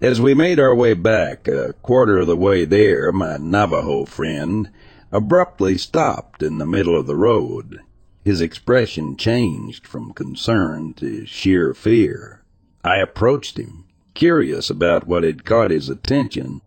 As 0.01 0.21
we 0.21 0.35
made 0.35 0.59
our 0.59 0.75
way 0.75 0.95
back, 0.95 1.47
a 1.47 1.75
quarter 1.83 2.19
of 2.19 2.27
the 2.27 2.37
way 2.37 2.65
there, 2.65 3.13
my 3.13 3.37
Navajo 3.37 4.05
friend 4.05 4.71
abruptly 5.13 5.77
stopped 5.77 6.43
in 6.43 6.59
the 6.59 6.67
middle 6.67 6.99
of 6.99 7.07
the 7.07 7.17
road. 7.17 7.81
His 8.25 8.41
expression 8.41 9.17
changed 9.17 9.87
from 9.87 10.15
concern 10.15 10.95
to 10.95 11.27
sheer 11.27 11.75
fear. 11.75 12.43
I 12.83 12.97
approached 12.97 13.59
him, 13.59 13.85
curious 14.15 14.71
about 14.71 15.07
what 15.07 15.23
had 15.23 15.45
caught 15.45 15.71
his 15.71 15.89
attention, 15.89 16.63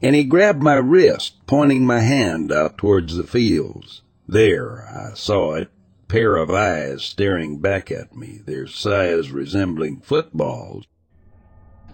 and 0.00 0.14
he 0.14 0.24
grabbed 0.24 0.62
my 0.62 0.74
wrist, 0.74 1.44
pointing 1.46 1.84
my 1.84 2.00
hand 2.00 2.52
out 2.52 2.78
towards 2.78 3.16
the 3.16 3.24
fields. 3.24 4.02
There, 4.26 4.86
I 4.88 5.14
saw 5.14 5.54
it, 5.54 5.70
pair 6.08 6.36
of 6.36 6.50
eyes 6.50 7.02
staring 7.02 7.58
back 7.58 7.90
at 7.90 8.16
me, 8.16 8.40
their 8.44 8.66
size 8.66 9.30
resembling 9.30 10.00
footballs. 10.00 10.86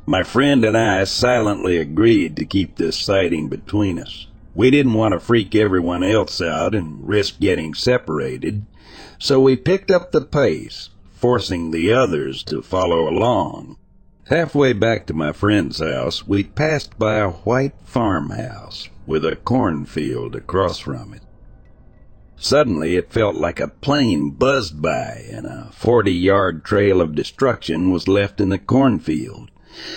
My 0.06 0.22
friend 0.22 0.66
and 0.66 0.76
I 0.76 1.04
silently 1.04 1.78
agreed 1.78 2.36
to 2.36 2.44
keep 2.44 2.76
this 2.76 2.98
sighting 2.98 3.48
between 3.48 3.98
us. 3.98 4.26
We 4.54 4.70
didn't 4.70 4.92
want 4.92 5.12
to 5.12 5.20
freak 5.20 5.54
everyone 5.54 6.04
else 6.04 6.42
out 6.42 6.74
and 6.74 7.08
risk 7.08 7.40
getting 7.40 7.72
separated, 7.72 8.66
so 9.18 9.40
we 9.40 9.56
picked 9.56 9.90
up 9.90 10.12
the 10.12 10.20
pace, 10.20 10.90
forcing 11.14 11.70
the 11.70 11.90
others 11.92 12.42
to 12.44 12.60
follow 12.60 13.08
along. 13.08 13.78
Halfway 14.28 14.74
back 14.74 15.06
to 15.06 15.14
my 15.14 15.32
friend's 15.32 15.80
house, 15.80 16.26
we 16.26 16.44
passed 16.44 16.98
by 16.98 17.16
a 17.16 17.30
white 17.30 17.74
farmhouse 17.84 18.90
with 19.06 19.24
a 19.24 19.36
cornfield 19.36 20.36
across 20.36 20.78
from 20.78 21.14
it. 21.14 21.22
Suddenly 22.36 22.96
it 22.96 23.12
felt 23.12 23.36
like 23.36 23.58
a 23.58 23.68
plane 23.68 24.30
buzzed 24.30 24.82
by 24.82 25.24
and 25.30 25.46
a 25.46 25.70
forty-yard 25.72 26.62
trail 26.62 27.00
of 27.00 27.14
destruction 27.14 27.90
was 27.90 28.06
left 28.06 28.38
in 28.38 28.50
the 28.50 28.58
cornfield. 28.58 29.50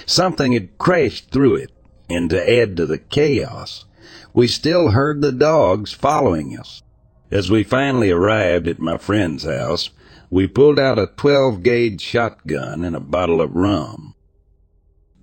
Something 0.05 0.53
had 0.53 0.77
crashed 0.77 1.31
through 1.31 1.55
it, 1.55 1.72
and 2.10 2.29
to 2.29 2.62
add 2.62 2.77
to 2.77 2.86
the 2.86 2.98
chaos, 2.98 3.86
we 4.34 4.48
still 4.48 4.91
heard 4.91 5.22
the 5.22 5.31
dogs 5.31 5.93
following 5.93 6.57
us. 6.57 6.84
As 7.31 7.51
we 7.51 7.63
finally 7.63 8.10
arrived 8.10 8.67
at 8.67 8.79
my 8.79 8.98
friend's 8.98 9.43
house, 9.43 9.89
we 10.29 10.48
pulled 10.48 10.79
out 10.79 11.00
a 11.00 11.07
12 11.17 11.63
gauge 11.63 12.01
shotgun 12.01 12.84
and 12.84 12.96
a 12.96 13.01
bottle 13.01 13.41
of 13.41 13.55
rum. 13.55 14.13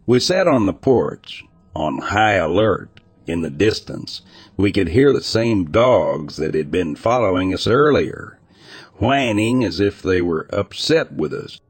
We 0.06 0.20
sat 0.20 0.46
on 0.46 0.66
the 0.66 0.75
porch, 0.75 1.44
on 1.75 1.99
high 1.99 2.34
alert. 2.34 3.00
In 3.26 3.40
the 3.40 3.49
distance, 3.50 4.20
we 4.58 4.70
could 4.70 4.88
hear 4.88 5.11
the 5.12 5.23
same 5.23 5.70
dogs 5.70 6.37
that 6.37 6.54
had 6.54 6.70
been 6.70 6.94
following 6.94 7.54
us 7.54 7.66
earlier, 7.66 8.38
whining 8.96 9.64
as 9.64 9.80
if 9.80 10.02
they 10.02 10.20
were 10.20 10.46
upset 10.52 11.11
with 11.12 11.32
us. 11.32 11.61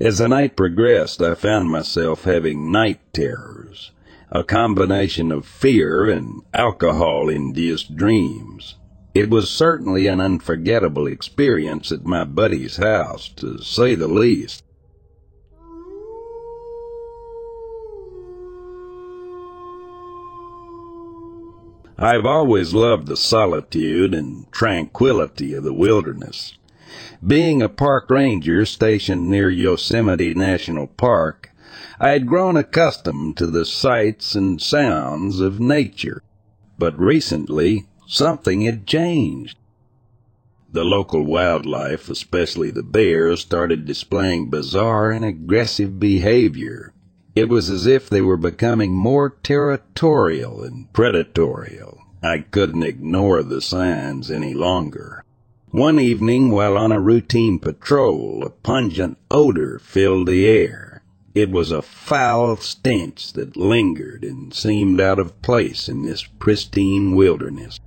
As 0.00 0.18
the 0.18 0.28
night 0.28 0.56
progressed, 0.56 1.22
I 1.22 1.34
found 1.34 1.70
myself 1.70 2.24
having 2.24 2.72
night 2.72 3.00
terrors 3.12 3.92
a 4.34 4.42
combination 4.42 5.30
of 5.30 5.46
fear 5.46 6.10
and 6.10 6.42
alcohol 6.52 7.28
induced 7.28 7.94
dreams. 7.94 8.74
It 9.14 9.30
was 9.30 9.48
certainly 9.48 10.08
an 10.08 10.20
unforgettable 10.20 11.06
experience 11.06 11.92
at 11.92 12.04
my 12.04 12.24
buddy's 12.24 12.78
house, 12.78 13.28
to 13.36 13.62
say 13.62 13.94
the 13.94 14.08
least. 14.08 14.64
I've 21.96 22.26
always 22.26 22.74
loved 22.74 23.06
the 23.06 23.16
solitude 23.16 24.14
and 24.14 24.50
tranquility 24.50 25.54
of 25.54 25.62
the 25.62 25.72
wilderness. 25.72 26.58
Being 27.26 27.62
a 27.62 27.68
park 27.68 28.10
ranger 28.10 28.64
stationed 28.64 29.28
near 29.28 29.48
Yosemite 29.50 30.34
National 30.34 30.86
Park, 30.86 31.50
I 31.98 32.10
had 32.10 32.26
grown 32.26 32.56
accustomed 32.56 33.36
to 33.38 33.46
the 33.46 33.64
sights 33.64 34.34
and 34.34 34.60
sounds 34.60 35.40
of 35.40 35.58
nature. 35.60 36.22
But 36.78 36.98
recently, 36.98 37.86
something 38.06 38.62
had 38.62 38.86
changed. 38.86 39.58
The 40.70 40.84
local 40.84 41.24
wildlife, 41.24 42.08
especially 42.08 42.70
the 42.70 42.82
bears, 42.82 43.40
started 43.40 43.84
displaying 43.86 44.50
bizarre 44.50 45.10
and 45.10 45.24
aggressive 45.24 46.00
behavior. 46.00 46.92
It 47.34 47.48
was 47.48 47.70
as 47.70 47.86
if 47.86 48.08
they 48.08 48.20
were 48.20 48.36
becoming 48.36 48.92
more 48.92 49.30
territorial 49.42 50.62
and 50.62 50.92
predatory. 50.92 51.80
I 52.22 52.38
couldn't 52.38 52.84
ignore 52.84 53.42
the 53.42 53.60
signs 53.60 54.30
any 54.30 54.54
longer. 54.54 55.23
One 55.74 55.98
evening, 55.98 56.52
while 56.52 56.78
on 56.78 56.92
a 56.92 57.00
routine 57.00 57.58
patrol, 57.58 58.44
a 58.46 58.50
pungent 58.50 59.18
odor 59.28 59.80
filled 59.80 60.28
the 60.28 60.46
air. 60.46 61.02
It 61.34 61.50
was 61.50 61.72
a 61.72 61.82
foul 61.82 62.58
stench 62.58 63.32
that 63.32 63.56
lingered 63.56 64.22
and 64.22 64.54
seemed 64.54 65.00
out 65.00 65.18
of 65.18 65.42
place 65.42 65.88
in 65.88 66.02
this 66.02 66.22
pristine 66.38 67.16
wilderness. 67.16 67.80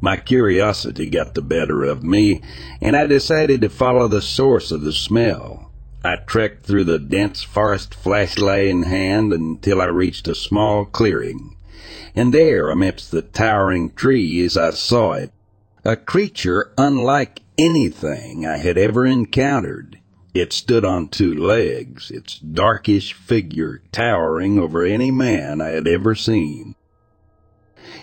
My 0.00 0.16
curiosity 0.16 1.10
got 1.10 1.34
the 1.34 1.42
better 1.42 1.84
of 1.84 2.02
me, 2.02 2.40
and 2.80 2.96
I 2.96 3.06
decided 3.06 3.60
to 3.60 3.68
follow 3.68 4.08
the 4.08 4.22
source 4.22 4.70
of 4.72 4.80
the 4.80 4.94
smell. 4.94 5.70
I 6.02 6.16
trekked 6.16 6.64
through 6.64 6.84
the 6.84 6.98
dense 6.98 7.42
forest, 7.42 7.94
flashlight 7.94 8.68
in 8.68 8.84
hand, 8.84 9.34
until 9.34 9.82
I 9.82 9.88
reached 9.88 10.28
a 10.28 10.34
small 10.34 10.86
clearing. 10.86 11.58
And 12.16 12.32
there, 12.32 12.70
amidst 12.70 13.10
the 13.10 13.20
towering 13.20 13.90
trees, 13.90 14.56
I 14.56 14.70
saw 14.70 15.12
it. 15.12 15.30
A 15.84 15.96
creature 15.96 16.72
unlike 16.76 17.40
anything 17.56 18.44
I 18.44 18.58
had 18.58 18.76
ever 18.76 19.06
encountered. 19.06 19.98
It 20.34 20.52
stood 20.52 20.84
on 20.84 21.08
two 21.08 21.34
legs, 21.34 22.10
its 22.10 22.38
darkish 22.38 23.14
figure 23.14 23.80
towering 23.90 24.58
over 24.58 24.84
any 24.84 25.10
man 25.10 25.62
I 25.62 25.68
had 25.68 25.88
ever 25.88 26.14
seen. 26.14 26.74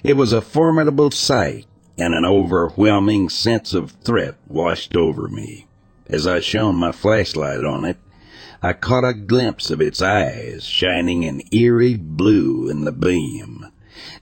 It 0.04 0.18
was 0.18 0.34
a 0.34 0.42
formidable 0.42 1.12
sight, 1.12 1.68
and 2.00 2.16
an 2.16 2.26
overwhelming 2.26 3.30
sense 3.30 3.76
of 3.76 3.92
threat 3.92 4.36
washed 4.48 4.96
over 4.96 5.28
me. 5.28 5.68
As 6.08 6.26
I 6.26 6.40
shone 6.40 6.76
my 6.76 6.92
flashlight 6.92 7.64
on 7.64 7.86
it, 7.86 7.98
I 8.62 8.74
caught 8.74 9.08
a 9.08 9.14
glimpse 9.14 9.70
of 9.70 9.82
its 9.82 10.02
eyes 10.02 10.64
shining 10.64 11.26
an 11.26 11.42
eerie 11.52 11.96
blue 11.96 12.70
in 12.70 12.86
the 12.86 12.92
beam. 12.92 13.57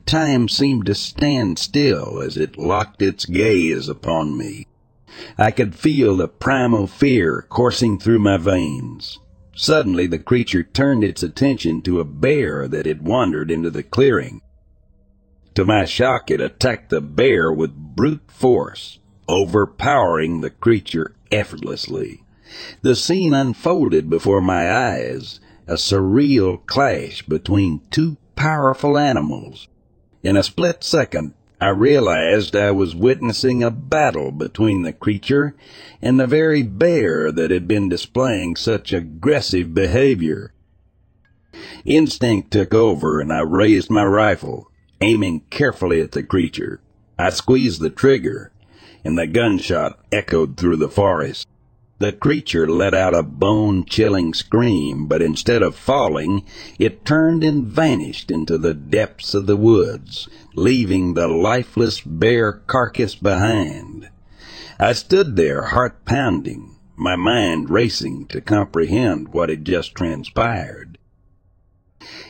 Time 0.06 0.48
seemed 0.48 0.86
to 0.86 0.94
stand 0.94 1.58
still 1.58 2.22
as 2.22 2.38
it 2.38 2.60
locked 2.60 3.02
its 3.02 3.26
gaze 3.26 3.90
upon 3.90 4.38
me. 4.38 4.68
I 5.38 5.50
could 5.50 5.74
feel 5.74 6.16
the 6.16 6.28
primal 6.28 6.86
fear 6.86 7.46
coursing 7.50 7.98
through 7.98 8.20
my 8.20 8.38
veins. 8.38 9.18
Suddenly 9.56 10.06
the 10.08 10.20
creature 10.20 10.62
turned 10.62 11.04
its 11.04 11.24
attention 11.24 11.82
to 11.84 12.00
a 12.00 12.06
bear 12.06 12.68
that 12.68 12.86
had 12.86 13.08
wandered 13.08 13.50
into 13.50 13.72
the 13.72 13.82
clearing. 13.82 14.42
To 15.56 15.66
my 15.66 15.86
shock, 15.86 16.30
it 16.30 16.42
attacked 16.42 16.90
the 16.90 17.02
bear 17.02 17.52
with 17.52 17.74
brute 17.76 18.30
force, 18.30 19.00
overpowering 19.28 20.42
the 20.42 20.50
creature 20.50 21.16
effortlessly. 21.32 22.24
The 22.82 22.96
scene 22.96 23.34
unfolded 23.34 24.10
before 24.10 24.42
my 24.42 24.72
eyes, 24.72 25.40
a 25.66 25.76
surreal 25.76 26.64
clash 26.66 27.24
between 27.24 27.82
two 27.90 28.18
powerful 28.36 28.98
animals. 28.98 29.68
In 30.26 30.36
a 30.36 30.42
split 30.42 30.84
second, 30.84 31.36
I 31.62 31.70
realized 31.70 32.56
I 32.56 32.72
was 32.72 32.96
witnessing 32.96 33.62
a 33.62 33.70
battle 33.70 34.32
between 34.32 34.82
the 34.82 34.92
creature 34.92 35.56
and 36.02 36.20
the 36.20 36.26
very 36.26 36.64
bear 36.64 37.32
that 37.32 37.52
had 37.52 37.68
been 37.68 37.90
displaying 37.90 38.56
such 38.56 38.92
aggressive 38.92 39.76
behavior. 39.76 40.52
Instinct 41.86 42.50
took 42.50 42.74
over 42.74 43.22
and 43.22 43.32
I 43.32 43.42
raised 43.42 43.92
my 43.92 44.04
rifle, 44.04 44.72
aiming 45.00 45.42
carefully 45.52 46.02
at 46.02 46.14
the 46.14 46.24
creature. 46.24 46.82
I 47.20 47.30
squeezed 47.30 47.80
the 47.80 47.92
trigger, 47.92 48.52
and 49.04 49.20
the 49.20 49.28
gunshot 49.28 50.00
echoed 50.12 50.58
through 50.58 50.78
the 50.78 50.90
forest. 50.90 51.48
The 51.98 52.12
creature 52.12 52.68
let 52.68 52.94
out 52.94 53.16
a 53.16 53.24
bone 53.24 53.86
chilling 53.86 54.34
scream, 54.34 55.08
but 55.08 55.22
instead 55.22 55.64
of 55.64 55.76
falling, 55.76 56.44
it 56.78 57.06
turned 57.06 57.42
and 57.42 57.66
vanished 57.66 58.30
into 58.30 58.58
the 58.58 58.74
depths 58.74 59.34
of 59.34 59.46
the 59.46 59.56
woods, 59.56 60.28
leaving 60.56 61.14
the 61.14 61.30
lifeless 61.30 62.02
bear 62.02 62.52
carcass 62.52 63.16
behind. 63.16 64.10
I 64.78 64.92
stood 64.92 65.38
there, 65.38 65.68
heart 65.68 66.04
pounding, 66.04 66.76
my 66.98 67.16
mind 67.16 67.70
racing 67.70 68.26
to 68.28 68.42
comprehend 68.42 69.30
what 69.30 69.48
had 69.48 69.64
just 69.64 69.96
transpired. 69.96 70.98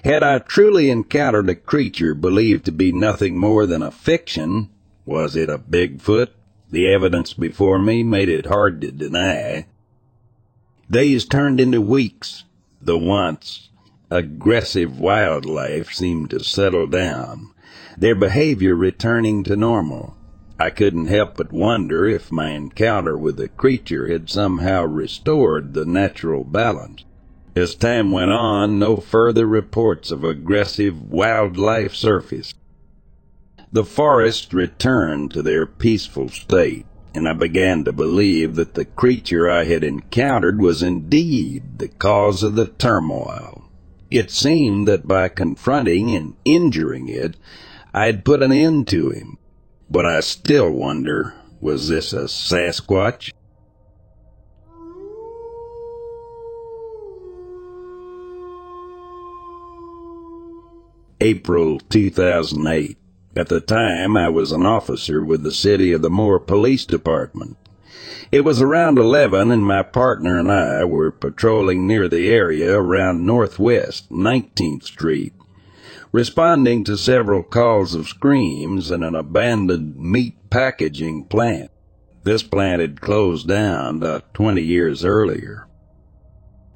Had 0.03 0.21
I 0.21 0.37
truly 0.39 0.91
encountered 0.91 1.49
a 1.49 1.55
creature 1.55 2.13
believed 2.13 2.65
to 2.65 2.71
be 2.71 2.91
nothing 2.91 3.35
more 3.35 3.65
than 3.65 3.81
a 3.81 3.89
fiction, 3.89 4.69
was 5.07 5.35
it 5.35 5.49
a 5.49 5.57
Bigfoot 5.57 6.29
the 6.69 6.87
evidence 6.87 7.33
before 7.33 7.79
me 7.79 8.03
made 8.03 8.29
it 8.29 8.47
hard 8.47 8.81
to 8.81 8.91
deny. 8.91 9.65
Days 10.89 11.25
turned 11.25 11.59
into 11.59 11.81
weeks. 11.81 12.43
The 12.81 12.97
once 12.97 13.69
aggressive 14.11 14.99
wildlife 14.99 15.91
seemed 15.91 16.29
to 16.29 16.43
settle 16.43 16.87
down, 16.87 17.51
their 17.97 18.15
behavior 18.15 18.75
returning 18.75 19.43
to 19.43 19.55
normal. 19.55 20.15
I 20.59 20.69
couldn't 20.69 21.07
help 21.07 21.35
but 21.37 21.51
wonder 21.51 22.05
if 22.05 22.31
my 22.31 22.51
encounter 22.51 23.17
with 23.17 23.37
the 23.37 23.49
creature 23.49 24.07
had 24.07 24.29
somehow 24.29 24.85
restored 24.85 25.73
the 25.73 25.85
natural 25.85 26.43
balance. 26.43 27.03
As 27.55 27.75
time 27.75 28.11
went 28.11 28.31
on, 28.31 28.79
no 28.79 28.97
further 28.97 29.45
reports 29.45 30.11
of 30.11 30.23
aggressive 30.23 31.01
wildlife 31.11 31.95
surfaced. 31.95 32.55
The 33.75 33.83
forests 33.83 34.53
returned 34.53 35.31
to 35.31 35.41
their 35.41 35.65
peaceful 35.65 36.29
state, 36.29 36.85
and 37.13 37.27
I 37.27 37.33
began 37.33 37.83
to 37.83 37.91
believe 37.91 38.55
that 38.55 38.73
the 38.73 38.85
creature 38.85 39.49
I 39.49 39.65
had 39.65 39.83
encountered 39.83 40.61
was 40.61 40.81
indeed 40.81 41.79
the 41.79 41.89
cause 41.89 42.41
of 42.41 42.55
the 42.55 42.67
turmoil. 42.67 43.65
It 44.09 44.31
seemed 44.31 44.87
that 44.87 45.09
by 45.09 45.27
confronting 45.27 46.15
and 46.15 46.35
injuring 46.45 47.09
it, 47.09 47.35
I 47.93 48.05
had 48.05 48.23
put 48.23 48.41
an 48.41 48.53
end 48.53 48.87
to 48.87 49.09
him. 49.09 49.37
But 49.91 50.05
I 50.05 50.21
still 50.21 50.71
wonder, 50.71 51.33
was 51.59 51.89
this 51.89 52.13
a 52.13 52.29
Sasquatch? 52.29 53.33
April 61.19 61.81
2008. 61.89 62.97
At 63.37 63.49
the 63.49 63.59
time, 63.59 64.15
I 64.15 64.29
was 64.29 64.53
an 64.53 64.65
officer 64.65 65.21
with 65.21 65.43
the 65.43 65.51
City 65.51 65.91
of 65.91 66.01
the 66.01 66.09
Moore 66.09 66.39
Police 66.39 66.85
Department. 66.85 67.57
It 68.31 68.45
was 68.45 68.61
around 68.61 68.97
11 68.97 69.51
and 69.51 69.61
my 69.61 69.83
partner 69.83 70.39
and 70.39 70.49
I 70.49 70.85
were 70.85 71.11
patrolling 71.11 71.85
near 71.85 72.07
the 72.07 72.29
area 72.29 72.79
around 72.79 73.25
Northwest 73.25 74.09
19th 74.09 74.83
Street, 74.83 75.33
responding 76.13 76.85
to 76.85 76.97
several 76.97 77.43
calls 77.43 77.93
of 77.93 78.07
screams 78.07 78.89
in 78.89 79.03
an 79.03 79.15
abandoned 79.15 79.97
meat 79.97 80.37
packaging 80.49 81.25
plant. 81.25 81.71
This 82.23 82.41
plant 82.41 82.79
had 82.79 83.01
closed 83.01 83.49
down 83.49 83.97
about 83.97 84.33
20 84.33 84.61
years 84.61 85.03
earlier. 85.03 85.67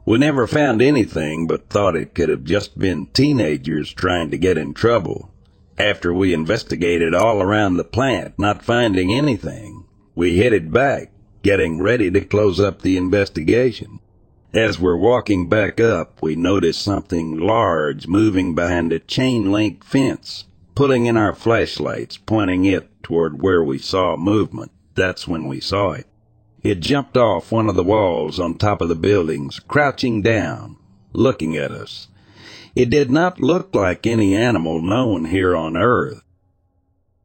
We 0.06 0.18
never 0.18 0.46
found 0.46 0.82
anything 0.82 1.48
but 1.48 1.70
thought 1.70 1.96
it 1.96 2.14
could 2.14 2.28
have 2.28 2.44
just 2.44 2.78
been 2.78 3.08
teenagers 3.08 3.94
trying 3.94 4.30
to 4.32 4.38
get 4.38 4.58
in 4.58 4.74
trouble. 4.74 5.32
After 5.80 6.14
we 6.14 6.34
investigated 6.34 7.14
all 7.16 7.42
around 7.42 7.78
the 7.78 7.86
plant, 7.86 8.38
not 8.38 8.66
finding 8.66 9.14
anything, 9.14 9.86
we 10.14 10.38
headed 10.38 10.74
back, 10.74 11.10
getting 11.42 11.82
ready 11.82 12.12
to 12.12 12.20
close 12.20 12.60
up 12.60 12.82
the 12.82 12.98
investigation. 12.98 14.02
As 14.54 14.78
we're 14.78 14.98
walking 14.98 15.48
back 15.48 15.80
up, 15.80 16.22
we 16.22 16.36
noticed 16.36 16.82
something 16.82 17.38
large 17.38 18.08
moving 18.08 18.56
behind 18.56 18.92
a 18.92 19.00
chain 19.00 19.54
link 19.54 19.86
fence, 19.86 20.44
pulling 20.76 21.06
in 21.06 21.16
our 21.16 21.34
flashlights, 21.34 22.18
pointing 22.18 22.66
it 22.66 22.90
toward 23.02 23.42
where 23.42 23.64
we 23.64 23.78
saw 23.78 24.18
movement. 24.18 24.72
That's 24.96 25.30
when 25.30 25.48
we 25.48 25.62
saw 25.62 25.92
it. 25.92 26.08
It 26.62 26.82
jumped 26.82 27.16
off 27.16 27.54
one 27.54 27.70
of 27.70 27.76
the 27.76 27.86
walls 27.86 28.38
on 28.38 28.56
top 28.56 28.82
of 28.82 28.90
the 28.90 28.96
buildings, 28.96 29.62
crouching 29.62 30.22
down, 30.24 30.76
looking 31.14 31.56
at 31.56 31.72
us. 31.72 32.10
It 32.76 32.90
did 32.90 33.10
not 33.10 33.42
look 33.42 33.74
like 33.74 34.06
any 34.06 34.36
animal 34.36 34.82
known 34.82 35.26
here 35.26 35.56
on 35.56 35.76
earth. 35.76 36.24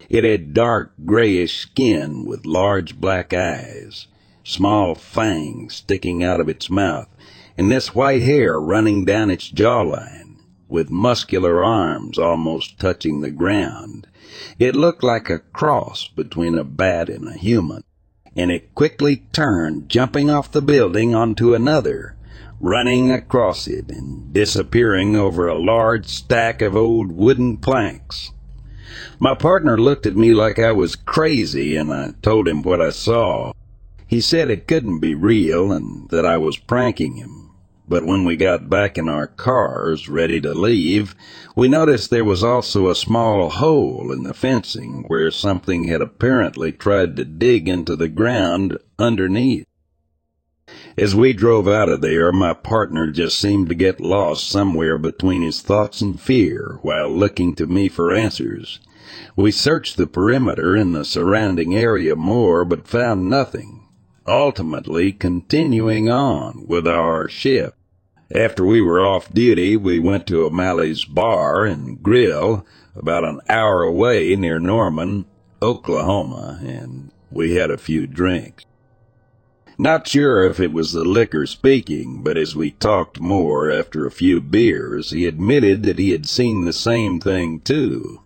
It 0.09 0.25
had 0.25 0.55
dark 0.55 0.93
grayish 1.05 1.59
skin 1.59 2.25
with 2.25 2.47
large 2.47 3.01
black 3.01 3.33
eyes, 3.33 4.07
small 4.43 4.95
fangs 4.95 5.75
sticking 5.77 6.23
out 6.23 6.41
of 6.41 6.49
its 6.49 6.71
mouth, 6.71 7.09
and 7.57 7.71
this 7.71 7.95
white 7.95 8.23
hair 8.23 8.61
running 8.61 9.05
down 9.05 9.31
its 9.31 9.51
jawline, 9.51 10.37
with 10.69 10.91
muscular 10.91 11.63
arms 11.63 12.19
almost 12.19 12.79
touching 12.79 13.21
the 13.21 13.31
ground. 13.31 14.07
It 14.59 14.75
looked 14.75 15.03
like 15.03 15.31
a 15.31 15.39
cross 15.39 16.09
between 16.09 16.59
a 16.59 16.65
bat 16.65 17.09
and 17.09 17.29
a 17.29 17.35
human, 17.35 17.85
and 18.37 18.51
it 18.51 18.75
quickly 18.75 19.23
turned, 19.33 19.89
jumping 19.89 20.29
off 20.29 20.51
the 20.51 20.63
building 20.63 21.15
onto 21.15 21.55
another, 21.55 22.17
running 22.65 23.13
across 23.13 23.67
it 23.67 23.91
and 23.91 24.33
disappearing 24.33 25.15
over 25.15 25.47
a 25.47 25.59
large 25.59 26.07
stack 26.07 26.63
of 26.63 26.75
old 26.75 27.13
wooden 27.13 27.59
planks. 27.59 28.33
My 29.19 29.35
partner 29.35 29.77
looked 29.77 30.07
at 30.07 30.17
me 30.17 30.33
like 30.33 30.59
I 30.59 30.73
was 30.73 30.97
crazy, 30.97 31.77
and 31.77 31.93
I 31.93 32.15
told 32.23 32.49
him 32.49 32.63
what 32.63 32.81
I 32.81 32.89
saw. 32.89 33.53
He 34.07 34.21
said 34.21 34.51
it 34.51 34.67
couldn't 34.67 35.01
be 35.01 35.15
real 35.15 35.73
and 35.73 36.09
that 36.09 36.25
I 36.25 36.39
was 36.39 36.57
pranking 36.57 37.17
him. 37.17 37.51
But 37.87 38.07
when 38.07 38.25
we 38.25 38.37
got 38.37 38.71
back 38.71 38.97
in 38.97 39.11
our 39.11 39.27
cars, 39.27 40.09
ready 40.09 40.41
to 40.41 40.55
leave, 40.55 41.15
we 41.55 41.69
noticed 41.69 42.09
there 42.09 42.25
was 42.25 42.43
also 42.43 42.89
a 42.89 42.95
small 42.95 43.51
hole 43.51 44.11
in 44.11 44.23
the 44.23 44.33
fencing 44.33 45.05
where 45.09 45.31
something 45.31 45.85
had 45.85 46.01
apparently 46.01 46.73
tried 46.73 47.15
to 47.17 47.27
dig 47.27 47.69
into 47.69 47.95
the 47.95 48.09
ground 48.09 48.79
underneath. 48.99 49.67
As 50.97 51.13
we 51.13 51.33
drove 51.33 51.67
out 51.67 51.89
of 51.89 52.03
there, 52.03 52.31
my 52.31 52.55
partner 52.55 53.11
just 53.11 53.37
seemed 53.41 53.69
to 53.69 53.75
get 53.75 54.01
lost 54.01 54.49
somewhere 54.49 54.97
between 54.97 55.43
his 55.43 55.61
thoughts 55.61 56.01
and 56.01 56.21
fear 56.21 56.79
while 56.83 57.11
looking 57.11 57.57
to 57.57 57.67
me 57.67 57.89
for 57.89 58.15
answers. 58.15 58.79
We 59.35 59.51
searched 59.51 59.97
the 59.97 60.07
perimeter 60.07 60.77
and 60.77 60.95
the 60.95 61.05
surrounding 61.05 61.75
area 61.75 62.15
more, 62.15 62.65
but 62.65 62.87
found 62.87 63.29
nothing, 63.29 63.89
ultimately 64.25 65.13
continuing 65.13 66.09
on 66.09 66.65
with 66.69 66.87
our 66.87 67.29
shift. 67.29 67.77
After 68.33 68.65
we 68.65 68.81
were 68.81 69.05
off 69.05 69.33
duty, 69.33 69.77
we 69.77 69.99
went 69.99 70.29
to 70.29 70.45
O'Malley's 70.45 71.05
Bar 71.05 71.65
and 71.65 72.03
Grill 72.05 72.65
about 72.95 73.25
an 73.25 73.41
hour 73.49 73.83
away 73.83 74.37
near 74.37 74.61
Norman, 74.61 75.25
Oklahoma, 75.61 76.61
and 76.63 77.11
we 77.33 77.57
had 77.57 77.73
a 77.73 77.79
few 77.79 78.07
drinks. 78.07 78.65
Not 79.77 80.07
sure 80.07 80.45
if 80.45 80.61
it 80.61 80.73
was 80.73 80.93
the 80.93 81.05
liquor 81.05 81.47
speaking, 81.47 82.23
but 82.23 82.37
as 82.37 82.55
we 82.55 82.71
talked 82.71 83.21
more 83.21 83.73
after 83.73 84.07
a 84.07 84.11
few 84.11 84.41
beers, 84.41 85.11
he 85.11 85.27
admitted 85.27 85.83
that 85.83 85.99
he 85.99 86.11
had 86.11 86.27
seen 86.27 86.65
the 86.65 86.73
same 86.73 87.19
thing 87.19 87.59
too. 87.59 88.21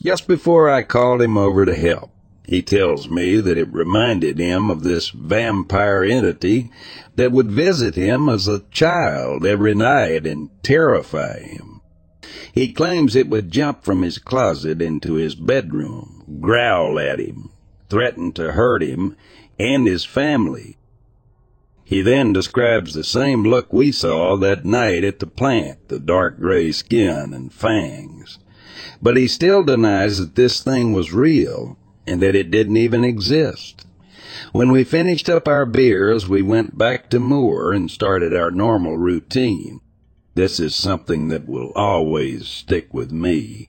Just 0.00 0.28
before 0.28 0.70
I 0.70 0.84
called 0.84 1.20
him 1.20 1.36
over 1.36 1.66
to 1.66 1.74
help, 1.74 2.12
he 2.46 2.62
tells 2.62 3.10
me 3.10 3.38
that 3.38 3.58
it 3.58 3.72
reminded 3.72 4.38
him 4.38 4.70
of 4.70 4.84
this 4.84 5.08
vampire 5.10 6.04
entity 6.04 6.70
that 7.16 7.32
would 7.32 7.50
visit 7.50 7.96
him 7.96 8.28
as 8.28 8.46
a 8.46 8.62
child 8.70 9.44
every 9.44 9.74
night 9.74 10.26
and 10.26 10.50
terrify 10.62 11.40
him. 11.40 11.80
He 12.52 12.72
claims 12.72 13.16
it 13.16 13.28
would 13.28 13.50
jump 13.50 13.82
from 13.82 14.02
his 14.02 14.18
closet 14.18 14.80
into 14.80 15.14
his 15.14 15.34
bedroom, 15.34 16.38
growl 16.40 17.00
at 17.00 17.18
him, 17.18 17.50
threaten 17.88 18.30
to 18.34 18.52
hurt 18.52 18.82
him 18.82 19.16
and 19.58 19.88
his 19.88 20.04
family, 20.04 20.76
he 21.84 22.00
then 22.00 22.32
describes 22.32 22.94
the 22.94 23.04
same 23.04 23.42
look 23.44 23.72
we 23.72 23.92
saw 23.92 24.36
that 24.36 24.64
night 24.64 25.04
at 25.04 25.18
the 25.18 25.26
plant, 25.26 25.88
the 25.88 25.98
dark 25.98 26.40
gray 26.40 26.72
skin 26.72 27.34
and 27.34 27.52
fangs. 27.52 28.38
But 29.02 29.16
he 29.18 29.28
still 29.28 29.62
denies 29.62 30.18
that 30.18 30.34
this 30.34 30.62
thing 30.62 30.92
was 30.92 31.12
real 31.12 31.76
and 32.06 32.22
that 32.22 32.34
it 32.34 32.50
didn't 32.50 32.78
even 32.78 33.04
exist. 33.04 33.86
When 34.52 34.72
we 34.72 34.82
finished 34.82 35.28
up 35.28 35.46
our 35.46 35.66
beers, 35.66 36.28
we 36.28 36.42
went 36.42 36.78
back 36.78 37.10
to 37.10 37.20
Moore 37.20 37.72
and 37.72 37.90
started 37.90 38.34
our 38.34 38.50
normal 38.50 38.96
routine. 38.96 39.80
This 40.34 40.58
is 40.58 40.74
something 40.74 41.28
that 41.28 41.46
will 41.46 41.70
always 41.76 42.48
stick 42.48 42.92
with 42.92 43.12
me. 43.12 43.68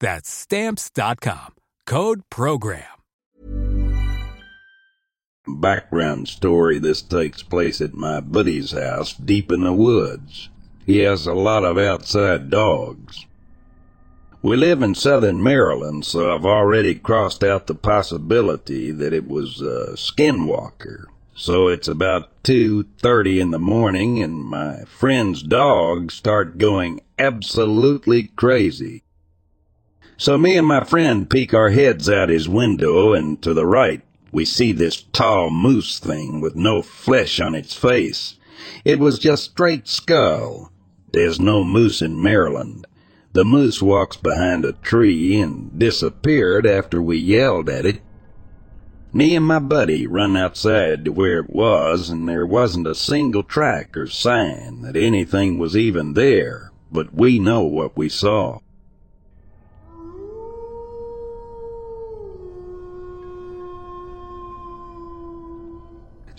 That's 0.00 0.28
stamps.com. 0.28 1.54
Code 1.86 2.22
program. 2.30 2.84
Background 5.46 6.28
story 6.28 6.78
this 6.78 7.02
takes 7.02 7.42
place 7.42 7.80
at 7.80 7.94
my 7.94 8.20
buddy's 8.20 8.72
house 8.72 9.14
deep 9.14 9.50
in 9.50 9.62
the 9.62 9.72
woods. 9.72 10.48
He 10.86 10.98
has 10.98 11.26
a 11.26 11.34
lot 11.34 11.64
of 11.64 11.78
outside 11.78 12.50
dogs. 12.50 13.26
We 14.42 14.56
live 14.56 14.82
in 14.82 14.94
southern 14.94 15.42
Maryland, 15.42 16.06
so 16.06 16.34
I've 16.34 16.46
already 16.46 16.94
crossed 16.94 17.44
out 17.44 17.66
the 17.66 17.74
possibility 17.74 18.90
that 18.90 19.12
it 19.12 19.28
was 19.28 19.60
a 19.60 19.94
skinwalker. 19.96 21.04
So 21.34 21.68
it's 21.68 21.88
about 21.88 22.42
2.30 22.44 23.40
in 23.40 23.50
the 23.50 23.58
morning 23.58 24.22
and 24.22 24.44
my 24.44 24.84
friend's 24.84 25.42
dogs 25.42 26.14
start 26.14 26.58
going 26.58 27.00
absolutely 27.18 28.28
crazy. 28.28 29.02
So 30.20 30.36
me 30.36 30.58
and 30.58 30.66
my 30.66 30.84
friend 30.84 31.30
peek 31.30 31.54
our 31.54 31.70
heads 31.70 32.06
out 32.06 32.28
his 32.28 32.46
window, 32.46 33.14
and 33.14 33.40
to 33.40 33.54
the 33.54 33.64
right, 33.64 34.02
we 34.30 34.44
see 34.44 34.70
this 34.70 35.00
tall 35.14 35.48
moose 35.48 35.98
thing 35.98 36.42
with 36.42 36.54
no 36.54 36.82
flesh 36.82 37.40
on 37.40 37.54
its 37.54 37.74
face. 37.74 38.34
It 38.84 38.98
was 38.98 39.18
just 39.18 39.52
straight 39.52 39.88
skull. 39.88 40.72
There's 41.10 41.40
no 41.40 41.64
moose 41.64 42.02
in 42.02 42.22
Maryland. 42.22 42.86
The 43.32 43.46
moose 43.46 43.80
walks 43.80 44.18
behind 44.18 44.66
a 44.66 44.74
tree 44.74 45.40
and 45.40 45.78
disappeared 45.78 46.66
after 46.66 47.00
we 47.00 47.16
yelled 47.16 47.70
at 47.70 47.86
it. 47.86 48.02
Me 49.14 49.34
and 49.34 49.46
my 49.46 49.58
buddy 49.58 50.06
run 50.06 50.36
outside 50.36 51.06
to 51.06 51.12
where 51.12 51.38
it 51.38 51.48
was, 51.48 52.10
and 52.10 52.28
there 52.28 52.44
wasn't 52.44 52.86
a 52.86 52.94
single 52.94 53.42
track 53.42 53.96
or 53.96 54.06
sign 54.06 54.82
that 54.82 54.96
anything 54.96 55.56
was 55.56 55.74
even 55.74 56.12
there, 56.12 56.72
but 56.92 57.14
we 57.14 57.38
know 57.38 57.62
what 57.62 57.96
we 57.96 58.10
saw. 58.10 58.58